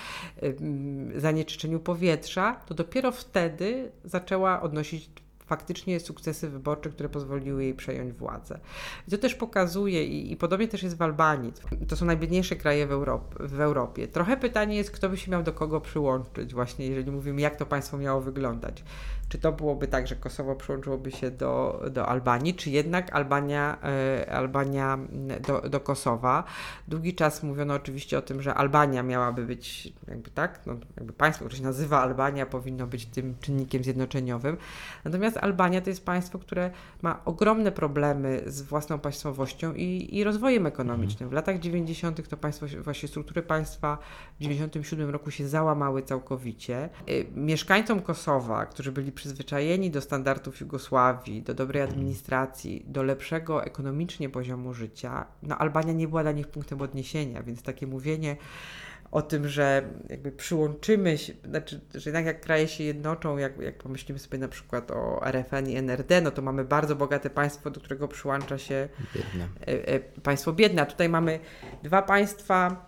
[0.43, 5.09] y, zanieczyszczeniu powietrza, to dopiero wtedy zaczęła odnosić
[5.48, 8.60] faktycznie sukcesy wyborcze, które pozwoliły jej przejąć władzę.
[9.08, 11.54] I to też pokazuje, i, i podobnie też jest w Albanii.
[11.88, 14.08] To są najbiedniejsze kraje w, Europ, w Europie.
[14.08, 17.66] Trochę pytanie jest, kto by się miał do kogo przyłączyć, właśnie jeżeli mówimy, jak to
[17.66, 18.84] państwo miało wyglądać.
[19.30, 24.32] Czy to byłoby tak, że Kosowo przyłączyłoby się do, do Albanii, czy jednak Albania, e,
[24.32, 24.98] Albania
[25.48, 26.43] do, do Kosowa.
[26.88, 31.45] Długi czas mówiono oczywiście o tym, że Albania miałaby być, jakby tak, no, jakby państwo,
[31.45, 34.58] które się nazywa Albania, powinno być tym czynnikiem zjednoczeniowym.
[35.06, 36.72] Natomiast Albania to jest państwo, które
[37.02, 41.30] ma ogromne problemy z własną państwowością i, i rozwojem ekonomicznym.
[41.30, 42.30] W latach 90.
[42.30, 43.98] to państwo, właśnie struktury państwa
[44.40, 46.90] w 97 roku się załamały całkowicie.
[47.10, 54.30] Y, Mieszkańcom Kosowa, którzy byli przyzwyczajeni do standardów Jugosławii, do dobrej administracji, do lepszego ekonomicznie
[54.30, 58.38] poziomu życia, no Albania nie była dla nich punktem odniesienia, więc takie mówienie
[59.12, 63.78] o tym, że jakby przyłączymy się, znaczy, że jednak jak kraje się jednoczą, jak, jak
[63.78, 67.80] pomyślimy sobie na przykład o RFN i NRD, no to mamy bardzo bogate państwo, do
[67.80, 69.47] którego przyłącza się Biedne.
[69.62, 70.82] e, e, państwo biedne.
[70.82, 71.39] A tutaj mamy
[71.84, 72.88] dwa państwa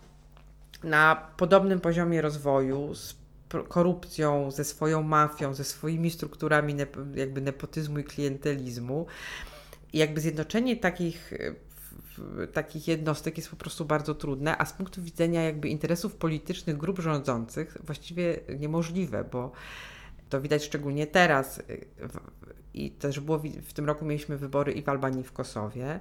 [0.84, 3.20] na podobnym poziomie rozwoju, z
[3.68, 6.74] korupcją, ze swoją mafią, ze swoimi strukturami
[7.14, 9.06] jakby nepotyzmu i klientelizmu.
[9.92, 11.54] I jakby zjednoczenie takich, e,
[12.52, 16.98] takich jednostek jest po prostu bardzo trudne, a z punktu widzenia jakby interesów politycznych grup
[16.98, 19.52] rządzących właściwie niemożliwe, bo
[20.28, 21.62] to widać szczególnie teraz.
[22.74, 26.00] I też było, w tym roku mieliśmy wybory i w Albanii, i w Kosowie.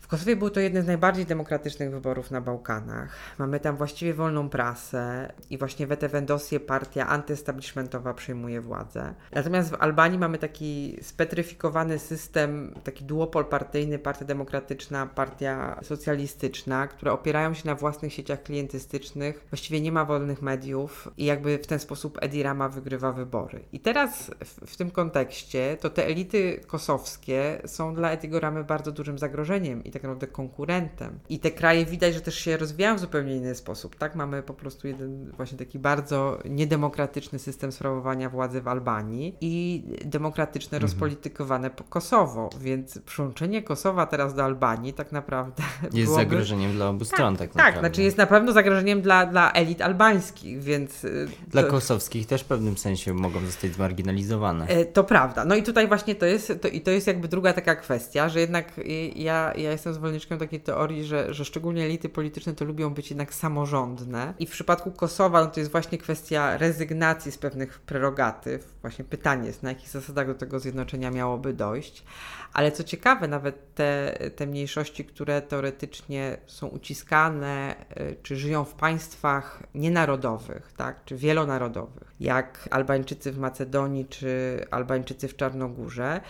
[0.00, 3.16] W Kosowie był to jeden z najbardziej demokratycznych wyborów na Bałkanach.
[3.38, 9.14] Mamy tam właściwie wolną prasę i właśnie Vete Vendosie, partia antyestablishmentowa, przejmuje władzę.
[9.32, 17.12] Natomiast w Albanii mamy taki spetryfikowany system, taki duopol partyjny, partia demokratyczna, partia socjalistyczna, które
[17.12, 19.46] opierają się na własnych sieciach klientystycznych.
[19.50, 23.64] Właściwie nie ma wolnych mediów i jakby w ten sposób Edi Rama wygrywa wybory.
[23.72, 28.92] I teraz w, w tym kontekście to te elity kosowskie są dla Ediego Ramy bardzo
[28.92, 31.18] dużym zagrożeniem i tak naprawdę konkurentem.
[31.28, 34.14] I te kraje widać, że też się rozwijają w zupełnie inny sposób, tak?
[34.14, 40.76] Mamy po prostu jeden właśnie taki bardzo niedemokratyczny system sprawowania władzy w Albanii i demokratyczne,
[40.76, 40.82] Mhm.
[40.82, 46.24] rozpolitykowane po Kosowo, więc przyłączenie Kosowa teraz do Albanii tak naprawdę Jest byłoby...
[46.24, 47.80] zagrożeniem dla obu stron tak Tak, naprawdę.
[47.80, 51.04] znaczy jest na pewno zagrożeniem dla, dla elit albańskich, więc...
[51.04, 54.66] y, Dla to- kosowskich też w pewnym sensie mogą zostać zmarginalizowane.
[54.66, 55.44] E, To prawda.
[55.44, 58.40] No i tutaj właśnie to jest, to, i to jest jakby druga taka kwestia, że
[58.40, 58.82] jednak y,
[59.16, 63.34] ja, ja jestem zwolenniczką takiej teorii, że, że szczególnie elity polityczne to lubią być jednak
[63.34, 64.34] samorządne.
[64.38, 68.74] I w przypadku Kosowa no to jest właśnie kwestia rezygnacji z pewnych prerogatyw.
[68.80, 72.04] Właśnie pytanie jest, na jakich zasadach do tego zjednoczenia miałoby dojść.
[72.52, 78.74] Ale co ciekawe, nawet te, te mniejszości, które teoretycznie są uciskane, y, czy żyją w
[78.74, 86.20] państwach nienarodowych, tak, czy wielonarodowych, jak Albańczycy w Macedonii, czy Albańczycy w Czarnogórze,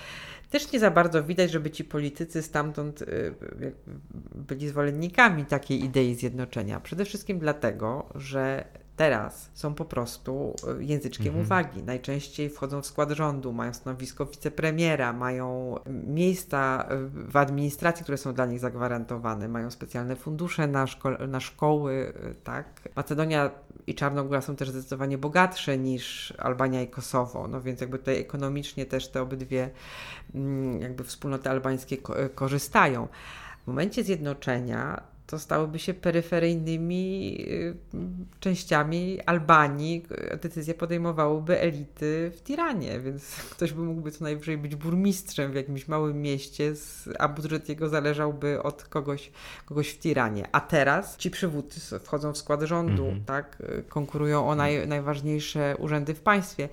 [0.50, 3.34] też nie za bardzo widać, żeby ci politycy stamtąd y,
[4.34, 6.80] byli zwolennikami takiej idei zjednoczenia.
[6.80, 8.64] Przede wszystkim dlatego, że
[8.96, 11.82] teraz są po prostu y, języczkiem uwagi.
[11.82, 15.76] Najczęściej wchodzą w skład rządu, mają stanowisko wicepremiera, mają
[16.06, 21.40] miejsca y, w administracji, które są dla nich zagwarantowane, mają specjalne fundusze na, szko- na
[21.40, 22.12] szkoły,
[22.44, 22.88] tak.
[22.96, 23.50] Macedonia
[23.86, 28.86] i Czarnogóra są też zdecydowanie bogatsze niż Albania i Kosowo, no więc jakby tutaj ekonomicznie
[28.86, 29.70] też te obydwie
[30.34, 33.08] mm, jakby wspólnoty albańskie ko- korzystają.
[33.64, 37.74] W momencie zjednoczenia to stałyby się peryferyjnymi y,
[38.40, 40.04] częściami Albanii.
[40.42, 43.22] Decyzje podejmowałyby elity w Tiranie, więc
[43.54, 46.72] ktoś by mógłby co najwyżej być burmistrzem w jakimś małym mieście,
[47.18, 49.30] a budżet jego zależałby od kogoś,
[49.66, 50.48] kogoś w Tiranie.
[50.52, 53.24] A teraz ci przywódcy wchodzą w skład rządu, Mhm.
[53.24, 53.58] tak?
[53.78, 56.68] y, konkurują o naj, najważniejsze urzędy w państwie,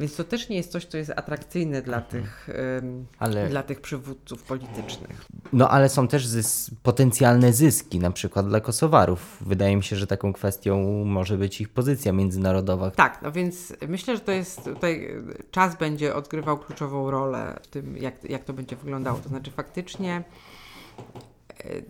[0.00, 2.48] więc to też nie jest coś, co jest atrakcyjne dla, tych,
[2.78, 5.24] ym, Ale- dla tych przywódców politycznych.
[5.52, 9.36] No ale są też zys- potencjalne zyski, na przykład dla Kosowarów.
[9.40, 12.90] Wydaje mi się, że taką kwestią może być ich pozycja międzynarodowa.
[12.90, 15.10] Tak, no więc myślę, że to jest tutaj
[15.50, 19.18] czas będzie odgrywał kluczową rolę w tym, jak, jak to będzie wyglądało.
[19.18, 20.24] To znaczy faktycznie
[21.64, 21.84] y,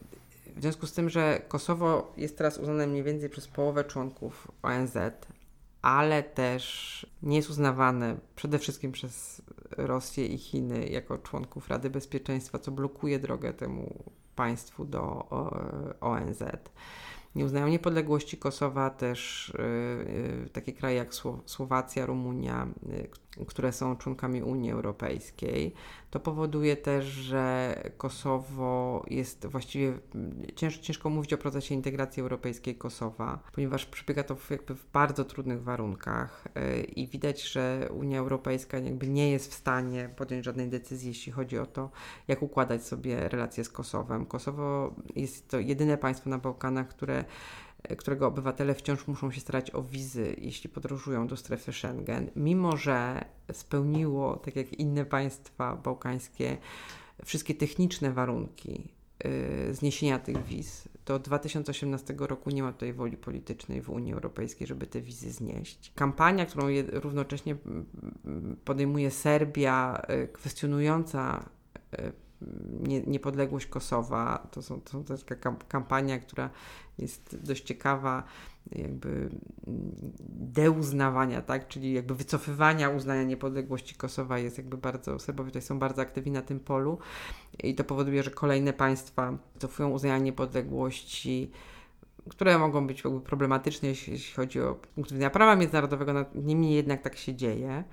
[0.56, 4.96] w związku z tym, że Kosowo jest teraz uznane mniej więcej przez połowę członków ONZ,
[5.82, 12.58] ale też nie jest uznawane przede wszystkim przez Rosję i Chiny jako członków Rady Bezpieczeństwa,
[12.58, 15.50] co blokuje drogę temu państwu do o,
[16.00, 16.42] ONZ.
[17.34, 19.62] Nie uznają niepodległości Kosowa też y,
[20.46, 25.74] y, takie kraje jak Sło- Słowacja, Rumunia, y, które są członkami Unii Europejskiej.
[26.10, 29.92] To powoduje też, że Kosowo jest właściwie
[30.54, 35.24] cięż, ciężko mówić o procesie integracji europejskiej Kosowa, ponieważ przebiega to w, jakby w bardzo
[35.24, 36.44] trudnych warunkach
[36.96, 41.58] i widać, że Unia Europejska jakby nie jest w stanie podjąć żadnej decyzji, jeśli chodzi
[41.58, 41.90] o to,
[42.28, 44.26] jak układać sobie relacje z Kosowem.
[44.26, 47.23] Kosowo jest to jedyne państwo na Bałkanach, które
[47.98, 53.24] którego obywatele wciąż muszą się starać o wizy, jeśli podróżują do strefy Schengen, mimo że
[53.52, 56.56] spełniło, tak jak inne państwa bałkańskie,
[57.24, 58.88] wszystkie techniczne warunki
[59.26, 64.12] y, zniesienia tych wiz, to od 2018 roku nie ma tutaj woli politycznej w Unii
[64.12, 65.92] Europejskiej, żeby te wizy znieść.
[65.94, 67.56] Kampania, którą równocześnie
[68.64, 71.48] podejmuje Serbia, y, kwestionująca
[71.98, 72.12] y,
[72.80, 76.50] nie, niepodległość Kosowa, to są, to jest taka kam- kampania, która
[76.98, 78.22] jest dość ciekawa,
[78.72, 79.30] jakby mm,
[80.28, 86.02] deuznawania, tak, czyli jakby wycofywania uznania niepodległości Kosowa jest jakby bardzo, Serbowie tutaj są bardzo
[86.02, 86.98] aktywni na tym polu
[87.62, 91.50] i to powoduje, że kolejne państwa cofują uznania niepodległości,
[92.30, 97.34] które mogą być problematyczne, jeśli, chodzi o punkt widzenia prawa międzynarodowego, niemniej jednak tak się
[97.34, 97.84] dzieje.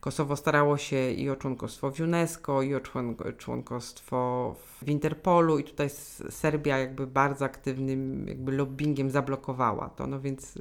[0.00, 5.64] Kosowo starało się i o członkostwo w UNESCO, i o człon- członkostwo w Interpolu i
[5.64, 5.90] tutaj
[6.30, 10.58] Serbia jakby bardzo aktywnym jakby lobbyingiem zablokowała to, no więc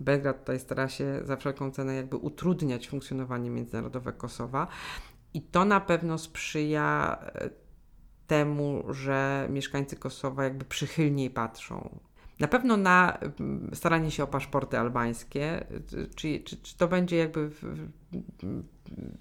[0.00, 4.66] Belgrad tutaj stara się za wszelką cenę jakby utrudniać funkcjonowanie międzynarodowe Kosowa
[5.34, 7.50] i to na pewno sprzyja e,
[8.26, 11.98] temu, że mieszkańcy Kosowa jakby przychylniej patrzą.
[12.40, 15.66] Na pewno na mm, staranie się o paszporty albańskie,
[16.16, 17.50] czy, czy, czy to będzie jakby.
[17.50, 17.88] W,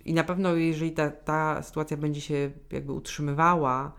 [0.06, 3.92] I na pewno, jeżeli ta, ta sytuacja będzie się jakby utrzymywała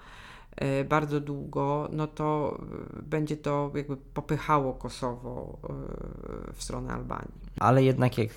[0.56, 2.58] e, bardzo długo, no to
[2.98, 5.58] e, będzie to jakby popychało Kosowo
[6.48, 7.34] e, w stronę Albanii.
[7.60, 8.28] Ale jednak jak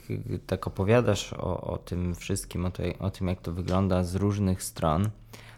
[0.47, 5.09] tak opowiadasz o, o tym wszystkim, o, o tym jak to wygląda z różnych stron,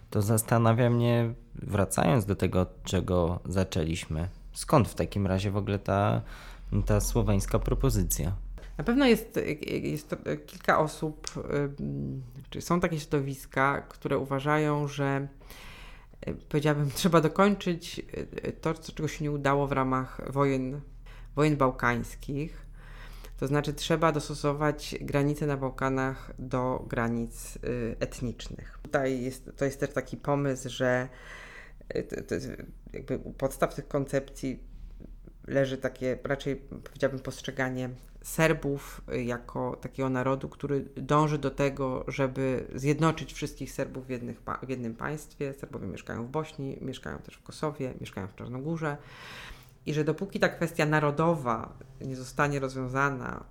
[0.10, 6.22] to zastanawia mnie, wracając do tego, czego zaczęliśmy, skąd w takim razie w ogóle ta,
[6.86, 8.36] ta słoweńska propozycja?
[8.78, 9.40] Na pewno jest,
[9.84, 11.28] jest kilka osób,
[12.50, 15.28] czy są takie środowiska, które uważają, że
[16.50, 18.02] powiedziałabym, trzeba dokończyć
[18.62, 20.82] to, czego się nie udało w ramach wojen,
[21.36, 22.66] wojen bałkańskich.
[23.38, 27.58] To znaczy, trzeba dostosować granice na Bałkanach do granic
[28.00, 28.80] etnicznych.
[28.84, 31.10] Tutaj jest, to jest też taki pomysł, że
[32.10, 32.36] to, to
[32.94, 34.60] jakby u podstaw tych koncepcji
[35.48, 37.90] leży takie raczej, powiedziałbym, postrzeganie
[38.24, 44.70] Serbów jako takiego narodu, który dąży do tego, żeby zjednoczyć wszystkich Serbów w, jednych, w
[44.70, 45.54] jednym państwie.
[45.54, 48.98] Serbowie mieszkają w Bośni, mieszkają też w Kosowie, mieszkają w Czarnogórze.
[49.86, 53.44] I że dopóki ta kwestia narodowa nie zostanie rozwiązana,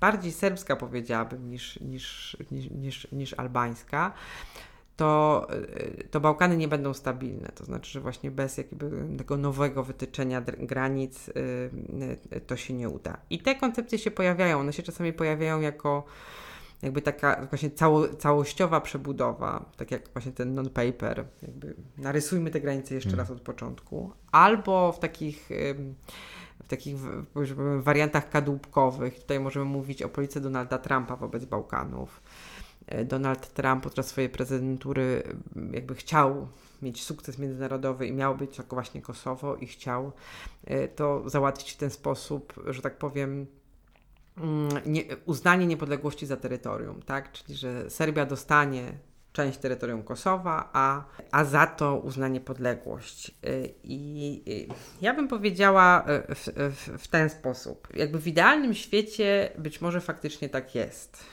[0.00, 4.12] bardziej serbska powiedziałabym niż, niż, niż, niż, niż albańska,
[4.96, 5.46] to,
[6.00, 7.48] y, to Bałkany nie będą stabilne.
[7.54, 11.32] To znaczy, że właśnie bez jakby tego nowego wytyczenia granic y,
[12.36, 13.16] y, to się nie uda.
[13.30, 14.60] I te koncepcje się pojawiają.
[14.60, 16.04] One się czasami pojawiają jako
[16.82, 22.94] jakby taka właśnie cało, całościowa przebudowa, tak jak właśnie ten non-paper, jakby narysujmy te granice
[22.94, 23.26] jeszcze hmm.
[23.26, 25.48] raz od początku, albo w takich
[26.64, 26.96] w takich
[27.78, 29.20] wariantach kadłubkowych.
[29.20, 32.33] Tutaj możemy mówić o polityce Donalda Trumpa wobec Bałkanów E,
[33.04, 35.22] Donald Trump podczas swojej prezydentury
[35.56, 36.48] mm, jakby chciał
[36.82, 40.12] mieć sukces międzynarodowy i miał być jako właśnie Kosowo i chciał
[40.64, 43.46] e, to załatwić w ten sposób, że tak powiem,
[44.36, 47.32] mm, nie, uznanie niepodległości za terytorium, tak?
[47.32, 48.92] Czyli że Serbia dostanie
[49.32, 53.30] część terytorium Kosowa, a, a za to uzna niepodległość.
[53.30, 53.34] E,
[53.84, 54.42] I
[55.00, 57.88] ja bym powiedziała w, w, w ten sposób.
[57.94, 61.24] Jakby w idealnym świecie być może faktycznie tak jest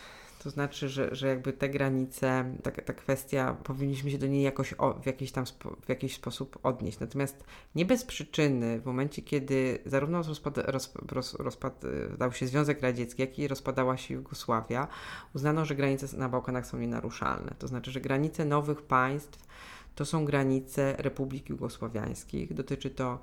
[0.43, 4.73] to znaczy, że, że jakby te granice, ta, ta kwestia, powinniśmy się do niej jakoś
[4.77, 5.45] o, w, jakiś tam
[5.85, 6.99] w jakiś sposób odnieść.
[6.99, 7.43] Natomiast
[7.75, 13.39] nie bez przyczyny, w momencie, kiedy zarówno rozpad, roz, roz, rozpadał się Związek Radziecki, jak
[13.39, 14.87] i rozpadała się Jugosławia,
[15.35, 17.55] uznano, że granice na Bałkanach są nienaruszalne.
[17.59, 19.47] To znaczy, że granice nowych państw
[19.95, 22.53] to są granice republik jugosławiańskich.
[22.53, 23.19] Dotyczy to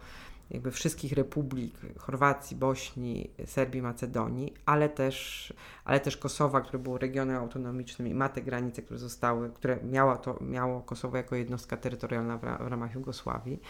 [0.51, 5.53] jakby wszystkich republik Chorwacji, Bośni, Serbii, Macedonii, ale też,
[5.85, 10.17] ale też Kosowa, które było regionem autonomicznym i ma te granice, które zostały, które miało,
[10.17, 13.61] to, miało Kosowo jako jednostka terytorialna w, w ramach Jugosławii.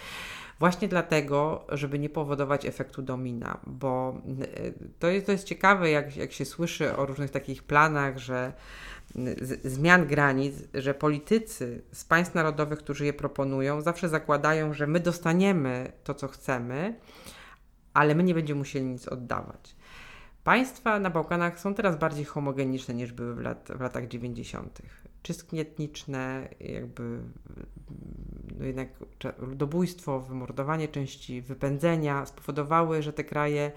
[0.59, 6.17] Właśnie dlatego, żeby nie powodować efektu domina, bo y, to jest, to jest ciekawe, jak,
[6.17, 8.53] jak się słyszy o różnych takich planach, że
[9.65, 15.93] zmian granic, że politycy z państw narodowych, którzy je proponują, zawsze zakładają, że my dostaniemy
[16.05, 16.95] to, co chcemy,
[17.95, 19.77] ale my nie będziemy musieli nic oddawać.
[20.45, 24.83] Państwa na Bałkanach są teraz bardziej homogeniczne niż były w, lat, w latach 90.
[25.29, 27.19] Czystki etniczne, jakby
[28.59, 28.89] no jednak
[29.39, 33.73] ludobójstwo, wymordowanie części, wypędzenia spowodowały, że te kraje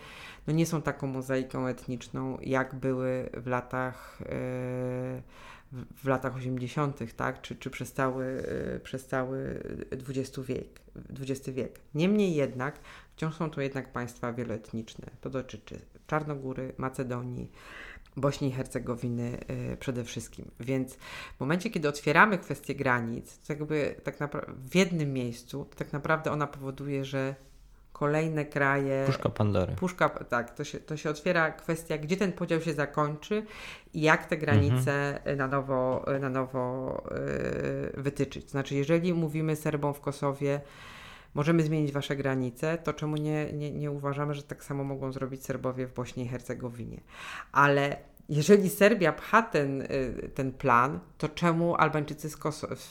[0.47, 4.27] no nie są taką mozaiką etniczną, jak były w latach, yy,
[5.95, 7.41] w latach 80., tak?
[7.41, 8.25] czy, czy przez, cały,
[8.73, 10.81] yy, przez cały XX wiek,
[11.19, 11.79] XX wiek.
[11.95, 12.79] Niemniej jednak
[13.15, 15.07] wciąż są to jednak państwa wieloetniczne.
[15.21, 17.51] To dotyczy Czarnogóry, Macedonii,
[18.17, 19.37] Bośni i Hercegowiny
[19.69, 20.51] yy, przede wszystkim.
[20.59, 20.95] Więc
[21.37, 25.93] w momencie, kiedy otwieramy kwestię granic, to jakby tak naprawdę w jednym miejscu, to tak
[25.93, 27.35] naprawdę ona powoduje, że
[27.93, 29.03] kolejne kraje.
[29.05, 29.75] Puszka Pandory.
[29.75, 33.45] Puszka, tak, to się, to się otwiera kwestia, gdzie ten podział się zakończy
[33.93, 35.37] i jak te granice mhm.
[35.37, 37.03] na nowo, na nowo
[37.95, 38.49] yy, wytyczyć.
[38.49, 40.61] Znaczy, jeżeli mówimy Serbom w Kosowie,
[41.33, 45.45] możemy zmienić wasze granice, to czemu nie, nie, nie uważamy, że tak samo mogą zrobić
[45.45, 47.01] Serbowie w Bośni i Hercegowinie?
[47.51, 47.97] Ale
[48.29, 52.37] jeżeli Serbia pcha ten, y, ten plan, to czemu Albańczycy z,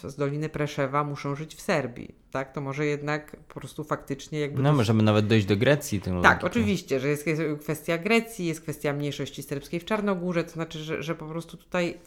[0.02, 2.14] z Doliny Preszewa muszą żyć w Serbii?
[2.30, 4.62] Tak, to może jednak po prostu faktycznie jakby...
[4.62, 7.24] No, możemy nawet dojść do Grecji tym Tak, oczywiście, że jest
[7.60, 11.98] kwestia Grecji, jest kwestia mniejszości serbskiej w Czarnogórze, to znaczy, że, że po prostu tutaj.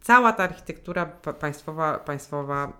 [0.00, 1.06] Cała ta architektura
[1.40, 2.72] państwowa, państwowa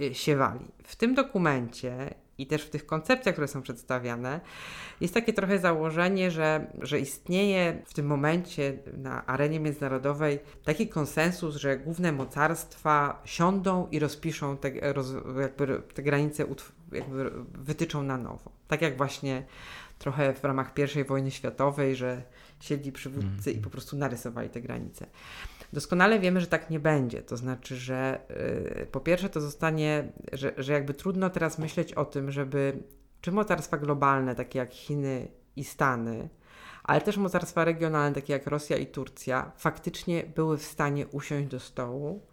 [0.00, 0.64] y, y, się wali.
[0.84, 4.40] W tym dokumencie i też w tych koncepcjach, które są przedstawiane,
[5.00, 11.56] jest takie trochę założenie, że, że istnieje w tym momencie na arenie międzynarodowej taki konsensus,
[11.56, 16.46] że główne mocarstwa siądą i rozpiszą te, roz, jakby te granice,
[16.92, 18.50] jakby wytyczą na nowo.
[18.68, 19.44] Tak jak właśnie
[19.98, 22.22] trochę w ramach I wojny światowej, że
[22.60, 25.06] siedli przywódcy i po prostu narysowali te granice.
[25.72, 27.22] Doskonale wiemy, że tak nie będzie.
[27.22, 28.20] To znaczy, że
[28.78, 32.82] yy, po pierwsze to zostanie, że, że jakby trudno teraz myśleć o tym, żeby
[33.20, 36.28] czy mocarstwa globalne, takie jak Chiny i Stany,
[36.84, 41.60] ale też mocarstwa regionalne, takie jak Rosja i Turcja, faktycznie były w stanie usiąść do
[41.60, 42.26] stołu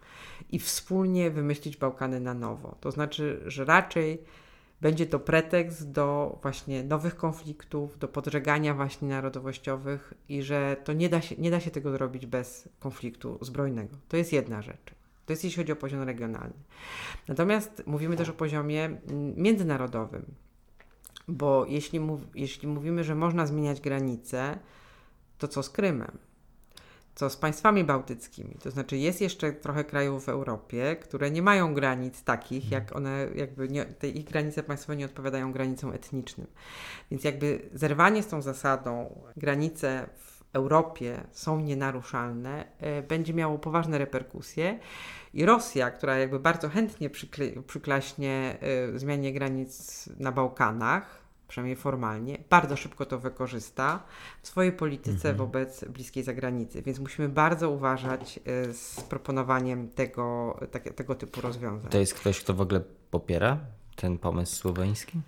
[0.49, 2.75] i wspólnie wymyślić Bałkany na nowo.
[2.81, 4.23] To znaczy, że raczej
[4.85, 11.09] będzie to pretekst do właśnie nowych konfliktów, do podżegania właśnie narodowościowych i że to nie
[11.09, 13.97] da się, nie da się tego zrobić bez konfliktu zbrojnego.
[14.09, 14.95] To jest jedna rzecz.
[15.25, 16.53] To jest jeśli chodzi o poziom regionalny.
[17.27, 18.97] Natomiast mówimy też o poziomie
[19.37, 20.25] międzynarodowym,
[21.27, 24.59] bo jeśli, mów, jeśli mówimy, że można zmieniać granice,
[25.37, 26.17] to co z Krymem?
[27.15, 28.55] Co z państwami bałtyckimi?
[28.63, 33.27] To znaczy, jest jeszcze trochę krajów w Europie, które nie mają granic takich, jak one,
[33.35, 36.47] jakby nie, te ich granice państwowe nie odpowiadają granicom etnicznym.
[37.11, 43.97] Więc jakby zerwanie z tą zasadą, granice w Europie są nienaruszalne, e, będzie miało poważne
[43.97, 44.79] reperkusje.
[45.33, 48.57] I Rosja, która jakby bardzo chętnie przykle- przyklaśnie
[48.95, 54.03] e, zmianie granic na Bałkanach, przynajmniej formalnie, bardzo szybko to wykorzysta
[54.41, 56.81] w swojej polityce wobec bliskiej zagranicy.
[56.81, 61.91] Więc musimy bardzo uważać e, z proponowaniem tego, tak, tego typu rozwiązań.
[61.91, 62.81] To jest ktoś, kto w ogóle
[63.11, 63.59] popiera
[63.95, 65.21] ten pomysł słoweński?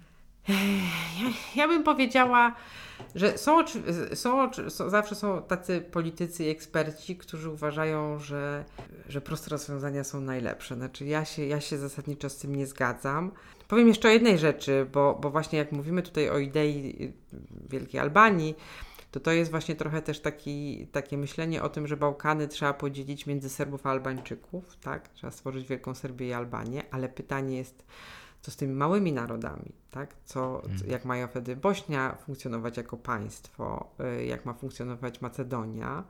[1.56, 2.56] Ja bym powiedziała,
[3.16, 3.64] że są,
[4.14, 8.66] są, są, zawsze są tacy politycy i eksperci, którzy uważają, że,
[9.10, 10.76] że proste rozwiązania są najlepsze.
[10.76, 13.32] Znaczy ja się, ja się zasadniczo z tym nie zgadzam.
[13.68, 17.14] Powiem jeszcze o jednej rzeczy, bo, bo właśnie jak mówimy tutaj o idei y,
[17.70, 18.56] Wielkiej Albanii,
[19.12, 23.26] to to jest właśnie trochę też taki, takie myślenie o tym, że Bałkany trzeba podzielić
[23.26, 25.08] między Serbów a Albańczyków, tak?
[25.08, 27.86] Trzeba stworzyć Wielką Serbię i Albanię, ale pytanie jest,
[28.48, 30.14] co z tymi małymi narodami, tak?
[30.26, 33.90] Co, co, jak mają wtedy Bośnia funkcjonować jako państwo,
[34.20, 36.04] y, jak ma funkcjonować Macedonia,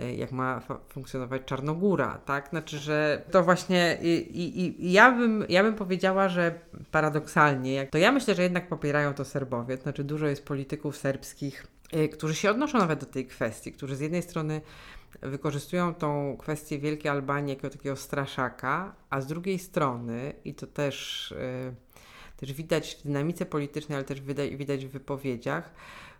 [0.00, 2.48] y, jak ma funkcjonować Czarnogóra, tak?
[2.48, 4.08] Znaczy, że to właśnie i,
[4.40, 8.68] i, i ja, bym, ja bym powiedziała, że paradoksalnie, jak, to ja myślę, że jednak
[8.68, 13.06] popierają to Serbowie, to znaczy dużo jest polityków serbskich, y, którzy się odnoszą nawet do
[13.06, 14.60] tej kwestii, którzy z jednej strony
[15.22, 21.30] wykorzystują tą kwestię Wielkiej Albanii jako takiego straszaka, a z drugiej strony, i to też,
[21.32, 21.74] y,
[22.36, 24.20] też widać w dynamice politycznej, ale też
[24.56, 25.72] widać, w wypowiedziach,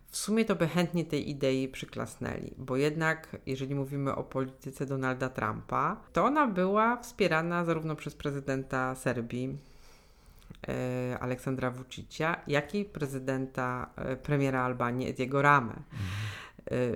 [0.06, 5.28] w sumie to by chętnie tej idei przyklasnęli, bo jednak, jeżeli mówimy o polityce Donalda
[5.28, 9.58] Trumpa, to ona była wspierana zarówno przez prezydenta Serbii,
[10.68, 15.72] e, Aleksandra Vučića, jak i prezydenta, e, premiera Albanii Ediego Ramę.
[15.72, 16.49] E,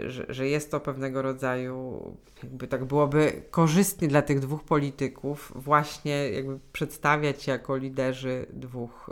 [0.06, 2.02] Że, że jest to pewnego rodzaju,
[2.42, 9.10] jakby tak byłoby korzystnie dla tych dwóch polityków, właśnie jakby przedstawiać jako liderzy dwóch,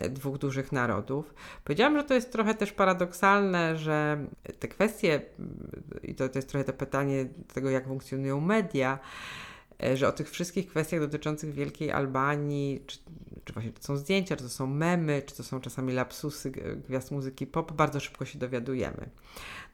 [0.00, 1.34] e, dwóch dużych narodów.
[1.64, 4.26] Powiedziałam, że to jest trochę też paradoksalne, że
[4.58, 5.20] te kwestie,
[6.02, 8.98] i to, to jest trochę to pytanie tego, jak funkcjonują media,
[9.82, 12.98] e, że o tych wszystkich kwestiach dotyczących Wielkiej Albanii, czy,
[13.48, 16.50] czy właśnie to są zdjęcia, czy to są memy, czy to są czasami lapsusy
[16.88, 19.10] gwiazd muzyki pop, bardzo szybko się dowiadujemy.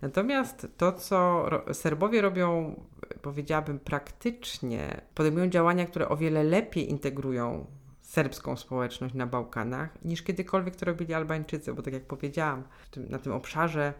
[0.02, 2.80] Natomiast to, co Serbowie robią,
[3.22, 7.66] powiedziałabym, praktycznie, podejmują działania, które o wiele lepiej integrują
[8.02, 12.62] serbską społeczność na Bałkanach, niż kiedykolwiek to robili Albańczycy, bo tak jak powiedziałam,
[12.96, 13.94] na tym obszarze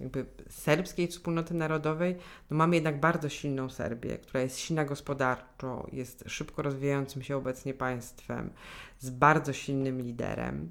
[0.00, 2.16] jakby serbskiej wspólnoty narodowej,
[2.50, 7.74] no mamy jednak bardzo silną Serbię, która jest silna gospodarczo, jest szybko rozwijającym się obecnie
[7.74, 8.50] państwem,
[8.98, 10.70] z bardzo silnym liderem,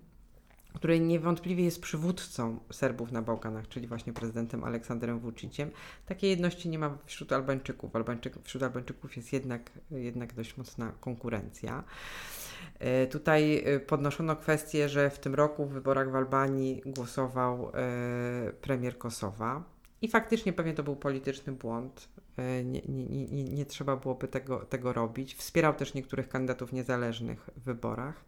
[0.74, 5.72] który niewątpliwie jest przywódcą Serbów na Bałkanach, czyli właśnie prezydentem Aleksandrem Vučiciem.
[6.06, 7.96] Takiej jedności nie ma wśród Albańczyków.
[7.96, 11.84] Albańczyków wśród Albańczyków jest jednak, jednak dość mocna konkurencja.
[12.80, 18.54] E, Tutaj e, podnoszono kwestię, że w tym roku w wyborach w Albanii głosował e,
[18.62, 19.64] premier Kosowa
[20.02, 22.10] i faktycznie pewnie to był polityczny błąd.
[22.40, 25.36] E, Nie, nie, nie, nie, trzeba byłoby tego, tego robić.
[25.36, 28.26] Wspierał też niektórych kandydatów niezależnych w wyborach.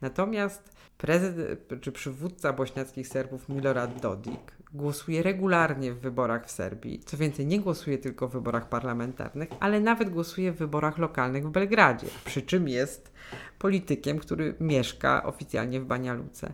[0.00, 6.98] Natomiast prezydent czy przywódca bośniackich Serbów Milorad Dodik głosuje regularnie w wyborach w Serbii.
[6.98, 11.50] Co więcej, nie głosuje tylko w wyborach parlamentarnych, ale nawet głosuje w wyborach lokalnych w
[11.50, 12.06] Belgradzie.
[12.24, 13.12] Przy czym jest
[13.58, 16.52] politykiem, który mieszka oficjalnie w Banja Luce.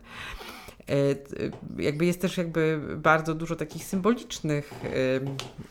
[0.89, 0.95] E,
[1.79, 4.73] Jakby jest też jakby bardzo dużo takich symbolicznych,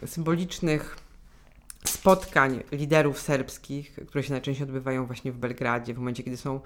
[0.05, 1.04] symbolicznych
[1.89, 6.59] spotkań liderów serbskich, które się najczęściej odbywają właśnie w Belgradzie, w momencie, kiedy są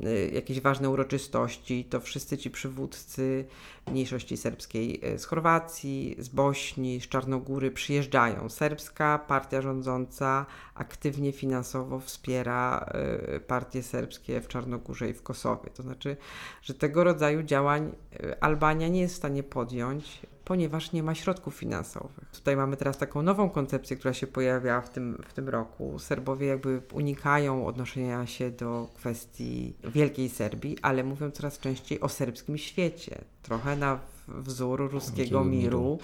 [0.00, 3.44] y, jakieś ważne uroczystości, to wszyscy ci przywódcy
[3.90, 8.48] mniejszości serbskiej y, z Chorwacji, z Bośni, z Czarnogóry przyjeżdżają.
[8.48, 12.90] Serbska partia rządząca aktywnie finansowo wspiera
[13.36, 15.70] y, partie serbskie w Czarnogórze i w Kosowie.
[15.74, 16.16] To znaczy,
[16.62, 17.92] że tego rodzaju działań
[18.40, 22.30] Albania nie jest w stanie podjąć, ponieważ nie ma środków finansowych.
[22.32, 25.98] Tutaj mamy teraz taką nową koncepcję, która się pojawiała w tym, w tym roku.
[25.98, 32.58] Serbowie jakby unikają odnoszenia się do kwestii Wielkiej Serbii, ale mówią coraz częściej o serbskim
[32.58, 33.18] świecie.
[33.42, 33.98] Trochę na
[34.28, 35.98] wzór ruskiego miru.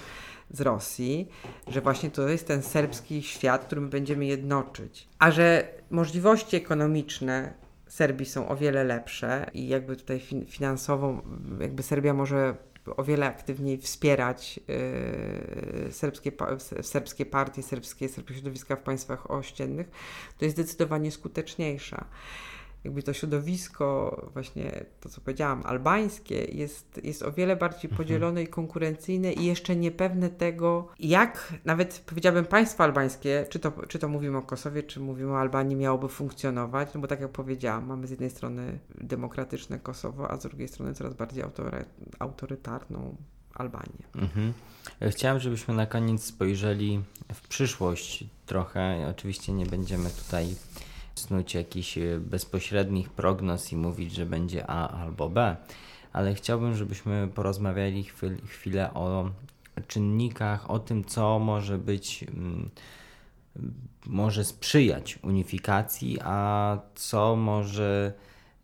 [0.51, 1.28] z Rosji,
[1.66, 5.09] że właśnie to jest ten serbski świat, który my będziemy jednoczyć.
[5.18, 7.55] A że możliwości ekonomiczne
[7.88, 11.22] Serbii są o wiele lepsze i jakby tutaj fin- finansowo
[11.61, 12.57] jakby Serbia może
[12.97, 16.32] o wiele aktywniej wspierać yy, serbskie,
[16.82, 19.91] serbskie partie, serbskie, serbskie środowiska w państwach ościennych,
[20.39, 22.05] to jest zdecydowanie skuteczniejsza
[22.89, 27.97] jakby to środowisko, właśnie to, co powiedziałam, albańskie, jest, jest o wiele bardziej mhm.
[27.97, 33.99] podzielone i konkurencyjne i jeszcze niepewne tego, jak nawet powiedziałabym państwo albańskie, czy to, czy
[33.99, 37.86] to mówimy o Kosowie, czy mówimy o Albanii, miałoby funkcjonować, no bo tak jak powiedziałam,
[37.86, 41.45] mamy z jednej strony demokratyczne Kosowo, a z drugiej strony coraz bardziej
[42.18, 43.16] autorytarną
[43.55, 44.05] Albanię.
[44.14, 44.53] Mhm.
[45.11, 47.03] Chciałem, żebyśmy na koniec spojrzeli
[47.34, 49.07] w przyszłość trochę.
[49.11, 50.55] Oczywiście nie będziemy tutaj
[51.19, 55.57] snuć jakichś e, bezpośrednich prognoz i mówić, że będzie A albo B,
[56.12, 58.05] ale chciałbym, żebyśmy porozmawiali
[58.47, 59.31] chwilę o
[59.89, 62.71] czynnikach, o tym, co może być, mm,
[64.07, 68.12] może sprzyjać unifikacji, a co może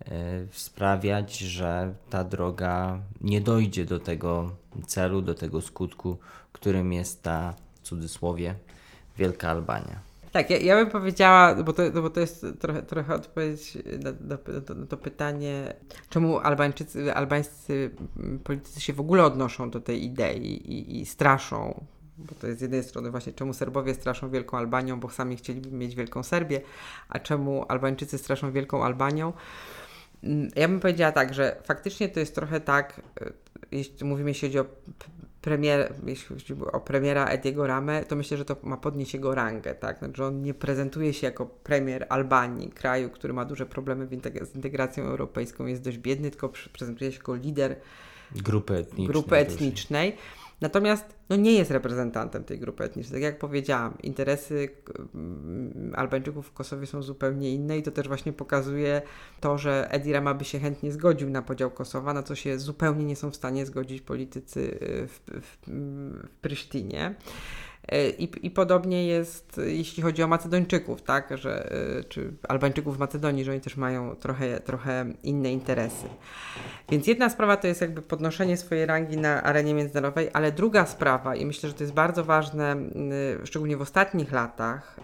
[0.00, 0.10] e,
[0.52, 4.50] sprawiać, że ta droga nie dojdzie do tego
[4.86, 6.18] celu, do tego skutku,
[6.52, 8.54] którym jest ta, w cudzysłowie,
[9.18, 10.03] Wielka Albania.
[10.34, 14.10] Tak, ja, ja bym powiedziała, bo to, no bo to jest trochę, trochę odpowiedź na,
[14.10, 14.38] na,
[14.74, 15.74] na to pytanie,
[16.10, 17.90] czemu Albańczycy, albańscy
[18.44, 21.84] politycy się w ogóle odnoszą do tej idei i, i straszą
[22.18, 25.70] bo to jest z jednej strony właśnie czemu Serbowie straszą Wielką Albanią, bo sami chcieliby
[25.70, 26.60] mieć Wielką Serbię,
[27.08, 29.32] a czemu Albańczycy straszą Wielką Albanią.
[30.24, 33.32] Mm, ja bym powiedziała tak, że faktycznie to jest trochę tak, e,
[33.72, 34.64] jeśli mówimy, jeśli chodzi o
[35.44, 39.74] premier, jeśli chodzi o premiera Ediego Rame, to myślę, że to ma podnieść jego rangę,
[39.74, 39.98] tak?
[39.98, 44.08] Znaczy on nie prezentuje się jako premier Albanii, kraju, który ma duże problemy
[44.42, 47.76] z integracją europejską, jest dość biedny, tylko prezentuje się jako lider
[48.34, 49.06] grupy etnicznej.
[49.06, 50.16] Grupy etnicznej.
[50.64, 53.20] Natomiast no, nie jest reprezentantem tej grupy etnicznej.
[53.20, 54.68] Tak jak powiedziałam, interesy
[55.14, 59.02] mm, Albańczyków w Kosowie są zupełnie inne i to też właśnie pokazuje
[59.40, 63.04] to, że Edi Rama by się chętnie zgodził na podział Kosowa, na co się zupełnie
[63.04, 65.56] nie są w stanie zgodzić politycy y, w, w,
[66.42, 67.14] w.
[67.88, 72.98] E, I, I podobnie jest, jeśli chodzi o Macedończyków, tak, że, e, czy Albańczyków w
[72.98, 76.06] Macedonii, że oni też mają trochę, trochę inne interesy.
[76.90, 81.36] Więc jedna sprawa to jest jakby podnoszenie swojej rangi na arenie międzynarodowej, ale druga sprawa,
[81.36, 82.76] i myślę, że to jest bardzo ważne,
[83.44, 84.96] szczególnie w ostatnich latach,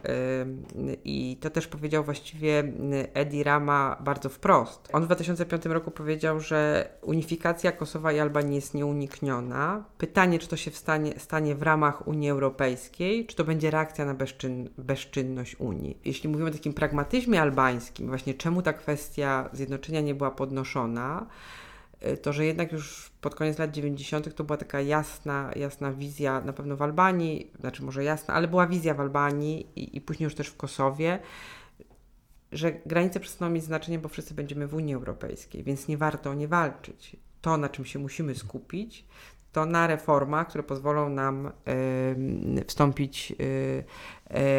[1.04, 2.72] i to też powiedział właściwie
[3.14, 4.88] Edi Rama bardzo wprost.
[4.92, 9.84] On w 2005 roku powiedział, że unifikacja Kosowa i Albanii jest nieunikniona.
[9.98, 14.04] Pytanie, czy to się stanie, stanie w ramach Unii Europejskiej, Europejskiej, czy to będzie reakcja
[14.04, 15.98] na bezczyn, bezczynność Unii.
[16.04, 21.26] Jeśli mówimy o takim pragmatyzmie albańskim, właśnie czemu ta kwestia zjednoczenia nie była podnoszona,
[22.06, 24.34] y, to że jednak już pod koniec lat 90.
[24.34, 28.66] to była taka jasna, jasna wizja, na pewno w Albanii, znaczy może jasna, ale była
[28.66, 31.18] wizja w Albanii i, i później już też w Kosowie,
[32.52, 36.34] że granice przestaną mieć znaczenie, bo wszyscy będziemy w Unii Europejskiej, więc nie warto o
[36.34, 37.16] nie walczyć.
[37.40, 39.04] To, na czym się musimy skupić,
[39.52, 41.46] to na reformach, które pozwolą nam
[42.58, 43.34] y, wstąpić y,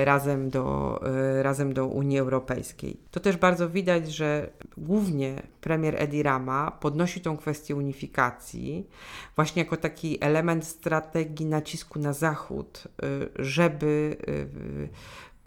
[0.01, 0.99] y, razem, do,
[1.41, 2.97] razem do Unii Europejskiej.
[3.11, 8.87] To też bardzo widać, że głównie premier Edi Rama podnosi tą kwestię unifikacji
[9.35, 12.87] właśnie jako taki element strategii nacisku na Zachód,
[13.35, 14.17] żeby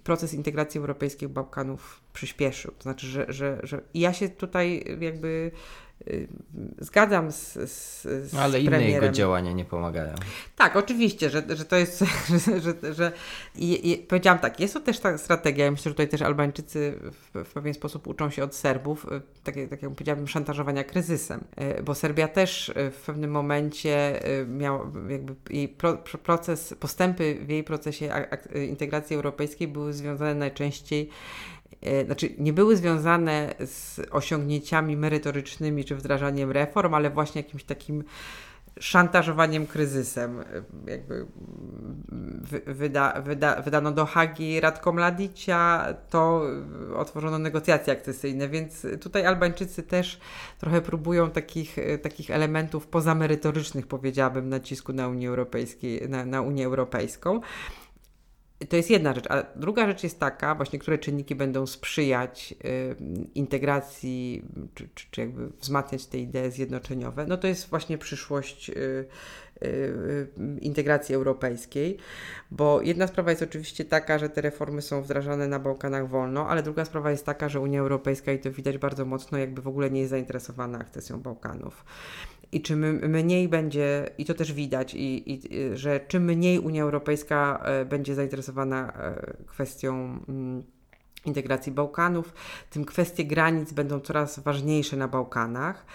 [0.05, 2.72] proces integracji europejskiej Bałkanów przyspieszył.
[2.78, 5.84] To znaczy, że, że, że ja się tutaj jakby Y,
[6.78, 10.14] zgadzam z, z, z no, Ale inne jego działania nie pomagają.
[10.57, 11.99] Tak, oczywiście, że, że to jest,
[12.47, 13.12] że, że, że
[13.57, 16.99] i, i powiedziałam tak, jest to też ta strategia, ja myślę, że tutaj też Albańczycy
[17.12, 21.45] w, w pewien sposób uczą się od Serbów, y, tak, tak jak powiedziałabym, szantażowania kryzysem,
[21.78, 27.64] y, bo Serbia też w pewnym momencie miała jakby jej pro, proces, postępy w jej
[27.64, 28.26] procesie
[28.68, 31.11] integracji europejskiej były związane najczęściej
[32.05, 38.05] znaczy nie były związane z osiągnięciami merytorycznymi czy wdrażaniem reform, ale właśnie jakimś takim
[38.80, 40.41] szantażowaniem kryzysem.
[40.41, 41.26] E, jakby
[42.66, 46.43] wyda, wyda, wydano do Hagi Radko Mladicia, to
[46.97, 50.20] otworzono negocjacje akcesyjne, więc tutaj Albańczycy też
[50.59, 57.41] trochę próbują takich, takich elementów pozamerytorycznych, powiedziałabym, nacisku na Unię, Europejskiej, na, na Unię Europejską.
[58.68, 59.26] To jest jedna rzecz.
[59.28, 62.96] A druga rzecz jest taka, właśnie, które czynniki będą sprzyjać y,
[63.34, 64.44] integracji,
[64.74, 67.26] czy, czy, czy, jakby wzmacniać te idee zjednoczeniowe.
[67.26, 69.04] No to jest właśnie przyszłość y,
[69.62, 70.28] y,
[70.60, 71.98] integracji europejskiej,
[72.50, 76.62] bo jedna sprawa jest oczywiście taka, że te reformy są wdrażane na Bałkanach wolno, ale
[76.62, 79.90] druga sprawa jest taka, że Unia Europejska, i to widać bardzo mocno, jakby w ogóle
[79.90, 81.84] nie jest zainteresowana akcesją Bałkanów.
[82.55, 82.80] I czym
[83.11, 85.40] mniej będzie, i to też widać, i, i,
[85.74, 89.94] że czym mniej Unia Europejska e, będzie zainteresowana e, kwestią
[90.28, 90.62] mm,
[91.26, 92.34] integracji Bałkanów,
[92.70, 95.86] tym kwestie granic będą coraz ważniejsze na Bałkanach,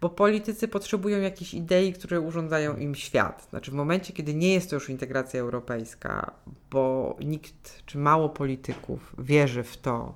[0.00, 3.46] bo politycy potrzebują jakichś idei, które urządzają im świat.
[3.50, 6.32] Znaczy, w momencie, kiedy nie jest to już integracja europejska,
[6.70, 10.14] bo nikt czy mało polityków wierzy w to,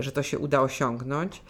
[0.00, 1.42] że to się uda osiągnąć,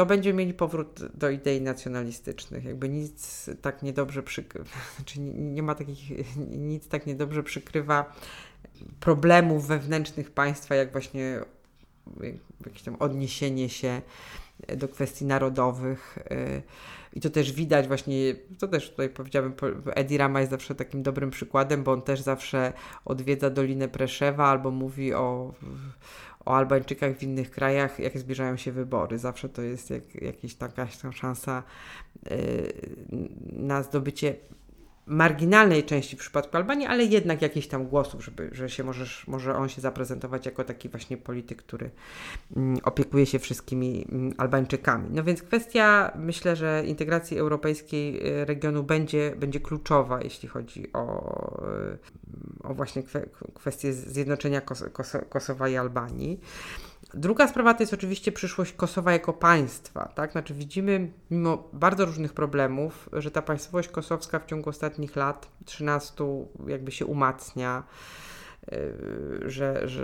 [0.00, 2.64] to będziemy mieli powrót do idei nacjonalistycznych.
[2.64, 8.12] Jakby nic tak niedobrze przykrywa, znaczy nie, ma takich, nic tak niedobrze przykrywa
[9.00, 11.40] problemów wewnętrznych państwa, jak właśnie
[12.66, 14.02] jakieś tam odniesienie się
[14.76, 16.18] do kwestii narodowych.
[16.18, 16.62] Y,
[17.12, 19.54] I to też widać właśnie, to też tutaj powiedziałabym,
[19.94, 22.72] Edi Rama jest zawsze takim dobrym przykładem, bo on też zawsze
[23.04, 25.54] odwiedza Dolinę Preszewa albo mówi o,
[26.44, 29.18] o Albańczykach w innych krajach, jak zbliżają się wybory.
[29.18, 31.62] Zawsze to jest jak, jakaś taka szansa
[32.32, 32.72] y,
[33.52, 34.36] na zdobycie
[35.10, 39.56] marginalnej części w przypadku Albanii, ale jednak jakichś tam głosów, żeby, że się możesz, może
[39.56, 41.90] on się zaprezentować jako taki właśnie polityk, który
[42.56, 45.08] mm, opiekuje się wszystkimi mm, Albańczykami.
[45.10, 51.62] No więc kwestia, myślę, że integracji europejskiej y, regionu będzie, będzie kluczowa, jeśli chodzi o,
[52.64, 53.02] y, o właśnie
[53.54, 56.40] kwestię zjednoczenia Kos Kos Kosowa i Albanii.
[57.14, 60.12] Druga sprawa to jest oczywiście przyszłość Kosowa jako państwa.
[60.14, 60.32] Tak?
[60.32, 66.24] Znaczy widzimy, mimo bardzo różnych problemów, że ta państwowość kosowska w ciągu ostatnich lat, 13,
[66.66, 67.82] jakby się umacnia.
[68.72, 70.02] Yy, że, że,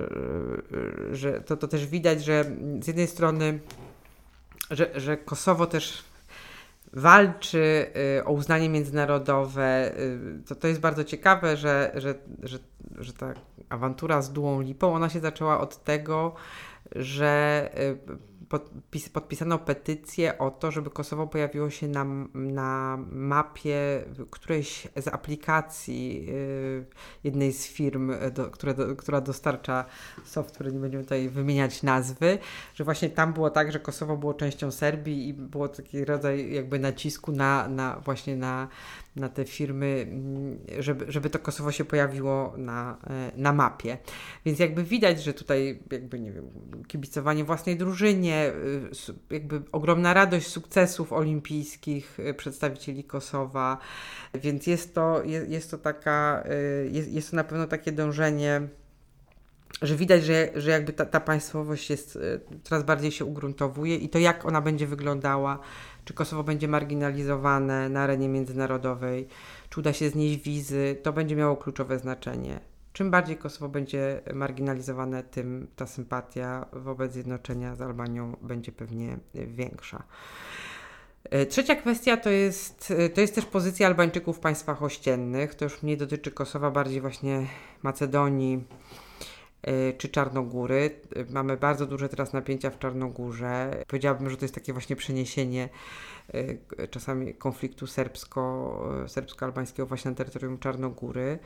[0.71, 2.45] yy, że to, to też widać, że
[2.83, 3.59] z jednej strony,
[4.71, 6.05] że, że Kosowo też
[6.93, 7.87] walczy
[8.17, 9.93] yy, o uznanie międzynarodowe.
[10.47, 12.59] To, to jest bardzo ciekawe, że, że, że,
[12.99, 13.35] że ta
[13.69, 16.35] awantura z Dułą Lipą, ona się zaczęła od tego,
[16.95, 24.89] że y, podpis, podpisano petycję o to, żeby Kosowo pojawiło się na, na mapie którejś
[24.97, 26.87] z aplikacji y,
[27.25, 29.85] jednej z firm, do, które, do, która dostarcza
[30.25, 32.39] software, nie będziemy tutaj wymieniać nazwy,
[32.75, 36.79] że właśnie tam było tak, że Kosowo było częścią Serbii i było taki rodzaj jakby
[36.79, 38.69] nacisku na, na właśnie na
[39.17, 43.99] na te firmy, mm, żeby, żeby to Kosowo się pojawiło na, e, na mapie.
[44.45, 46.51] Więc jakby widać, że tutaj jakby, nie wiem,
[46.89, 48.53] kibicowanie własnej drużynie,
[49.09, 53.79] y, jakby ogromna radość sukcesów olimpijskich y, przedstawicieli Kosowa,
[54.35, 56.45] więc jest to, jest, jest to taka,
[56.91, 58.69] jest, jest to na pewno takie dążenie
[59.83, 62.19] że widać, że, że jakby ta, ta państwowość jest,
[62.63, 65.59] coraz bardziej się ugruntowuje i to jak ona będzie wyglądała
[66.07, 69.29] czy Kosowo będzie marginalizowane na arenie międzynarodowej,
[69.71, 72.61] czy uda się znieść wizy, to będzie miało kluczowe znaczenie.
[72.93, 80.03] Czym bardziej Kosowo będzie marginalizowane, tym ta sympatia wobec zjednoczenia z Albanią będzie pewnie większa.
[81.25, 85.55] E, trzecia kwestia to jest, e, to jest też pozycja Albańczyków w państwach ościennych.
[85.55, 87.47] To już mniej dotyczy Kosowa, bardziej właśnie
[87.83, 88.65] Macedonii,
[89.99, 90.91] czy Czarnogóry.
[91.17, 93.85] E, mamy bardzo duże teraz napięcia w Czarnogórze.
[93.89, 95.69] Powiedziałabym, że to jest takie właśnie przeniesienie
[96.79, 98.45] e, czasami konfliktu serbsko,
[99.07, 101.39] serbsko-albańskiego właśnie na terytorium Czarnogóry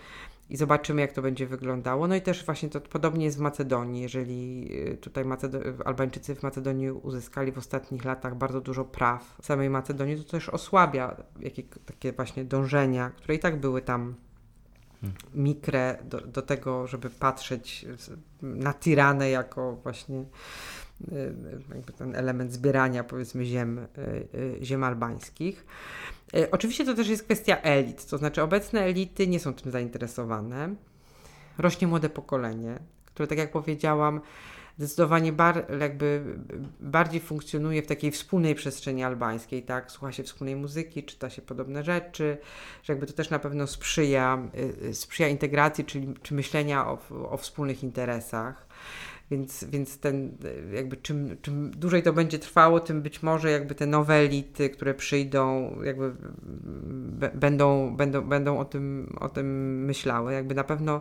[0.51, 2.09] i zobaczymy, jak to będzie wyglądało.
[2.09, 4.03] No i też właśnie to podobnie jest w Macedonii.
[4.03, 9.71] Jeżeli tutaj Macedo- Albańczycy w Macedonii uzyskali w ostatnich latach bardzo dużo praw w samej
[9.71, 14.15] Macedonii, to też osłabia jakie, takie właśnie dążenia, które i tak były tam
[15.35, 17.87] mikrę do, do tego, żeby patrzeć
[18.43, 20.25] na tiranę jako właśnie
[21.13, 23.89] y, ten element zbierania powiedzmy ziem, y,
[24.35, 25.67] y, ziem albańskich.
[26.51, 30.75] Oczywiście to też jest kwestia elit, to znaczy obecne elity nie są tym zainteresowane.
[31.59, 34.21] Rośnie młode pokolenie, które tak jak powiedziałam
[34.81, 36.25] zdecydowanie bar, jakby
[36.81, 39.93] bardziej funkcjonuje w takiej wspólnej przestrzeni albańskiej, tak?
[39.93, 42.39] Słucha się wspólnej muzyki, czyta się podobne rzeczy,
[42.83, 44.39] że jakby to też na pewno sprzyja,
[44.85, 46.99] y, sprzyja integracji, czyli czy myślenia o,
[47.31, 48.67] o wspólnych interesach.
[49.31, 50.37] Więc, więc ten,
[50.73, 54.95] jakby czym, czym dłużej to będzie trwało, tym być może jakby te nowe elity, które
[54.95, 56.15] przyjdą, jakby
[57.35, 60.33] będą, będą, będą o, tym, o tym myślały.
[60.33, 61.01] Jakby na pewno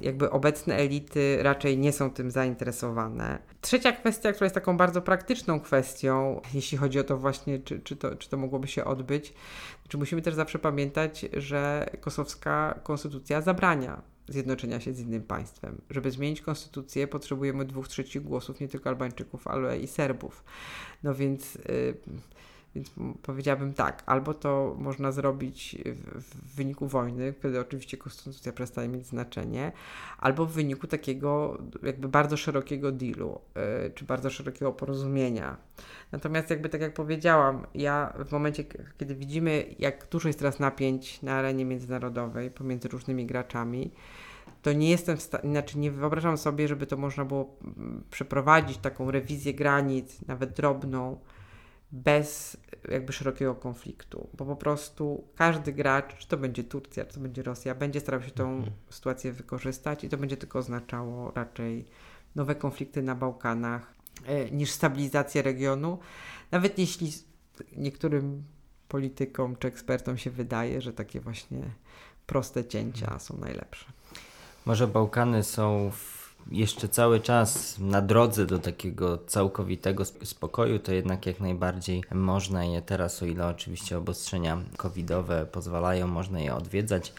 [0.00, 3.38] jakby obecne elity raczej nie są tym zainteresowane.
[3.60, 7.96] Trzecia kwestia, która jest taką bardzo praktyczną kwestią, jeśli chodzi o to właśnie, czy, czy,
[7.96, 9.34] to, czy to mogłoby się odbyć,
[9.88, 15.80] czy musimy też zawsze pamiętać, że kosowska konstytucja zabrania zjednoczenia się z innym państwem.
[15.90, 20.44] Żeby zmienić konstytucję, potrzebujemy dwóch trzecich głosów nie tylko Albańczyków, ale i Serbów.
[21.02, 21.54] No więc.
[21.54, 21.94] Yy,
[22.76, 29.06] więc powiedziałabym tak, albo to można zrobić w, wyniku wojny, wtedy oczywiście konstytucja przestaje mieć
[29.06, 29.72] znaczenie,
[30.18, 35.56] albo w wyniku takiego jakby bardzo szerokiego dealu, yy, czy bardzo szerokiego porozumienia.
[36.12, 38.64] Natomiast jakby tak jak powiedziałam, ja w momencie,
[38.98, 43.90] kiedy widzimy, jak dużo jest teraz napięć na arenie międzynarodowej pomiędzy różnymi graczami,
[44.62, 47.56] to nie jestem w stanie, znaczy nie wyobrażam sobie, żeby to można było
[48.10, 51.18] przeprowadzić taką rewizję granic, nawet drobną,
[52.04, 52.56] bez
[52.88, 57.42] jakby szerokiego konfliktu, bo po prostu każdy gracz, czy to będzie Turcja, czy to będzie
[57.42, 61.84] Rosja, będzie starał się tą sytuację wykorzystać i to będzie tylko oznaczało raczej
[62.34, 63.94] nowe konflikty na Bałkanach
[64.26, 65.98] e, niż stabilizację regionu,
[66.50, 67.12] nawet jeśli
[67.76, 68.44] niektórym
[68.88, 71.62] politykom czy ekspertom się wydaje, że takie właśnie
[72.26, 73.86] proste cięcia są najlepsze.
[74.66, 76.15] Może Bałkany są w,
[76.50, 82.64] jeszcze cały czas na drodze do takiego całkowitego sp- spokoju, to jednak jak najbardziej można
[82.64, 87.12] je teraz, o ile oczywiście obostrzenia covidowe pozwalają, można je odwiedzać.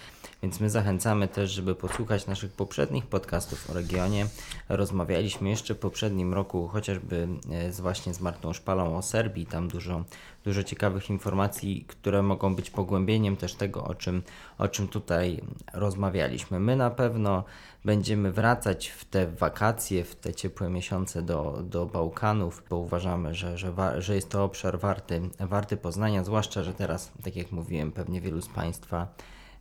[0.44, 4.28] Więc my zachęcamy też, żeby posłuchać naszych poprzednich podcastów o regionie.
[4.70, 9.46] Rozmawialiśmy jeszcze w poprzednim roku chociażby e, z właśnie z Martą Szpalą o Serbii.
[9.46, 10.04] Tam dużo,
[10.44, 14.24] dużo ciekawych informacji, które mogą być pogłębieniem też tego, o czym,
[14.58, 15.42] o czym tutaj
[15.74, 16.60] rozmawialiśmy.
[16.60, 17.44] My na pewno
[17.86, 23.58] będziemy wracać w te wakacje, w te ciepłe miesiące do, do Bałkanów, bo uważamy, że,
[23.58, 28.22] że, że jest to obszar warty, warty poznania, zwłaszcza, że teraz, tak jak mówiłem, pewnie
[28.22, 29.08] wielu z Państwa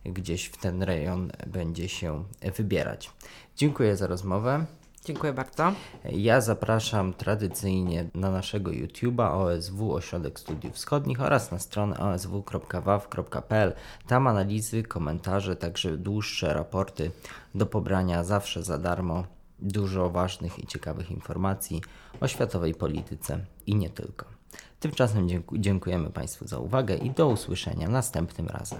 [0.05, 2.23] gdzieś w ten rejon będzie się
[2.57, 3.11] wybierać.
[3.55, 4.65] Dziękuję za rozmowę.
[5.05, 5.71] Dziękuję bardzo.
[6.05, 13.73] Ja zapraszam tradycyjnie na naszego YouTube'a OSW Ośrodek Studiów Wschodnich oraz na stronę osw.waw.pl.
[14.07, 17.11] Tam analizy, komentarze, także dłuższe raporty
[17.55, 19.23] do pobrania zawsze za darmo.
[19.59, 21.81] Dużo ważnych i ciekawych informacji
[22.21, 24.25] o światowej polityce i nie tylko.
[24.79, 28.79] Tymczasem dzięku- dziękujemy Państwu za uwagę i do usłyszenia następnym razem.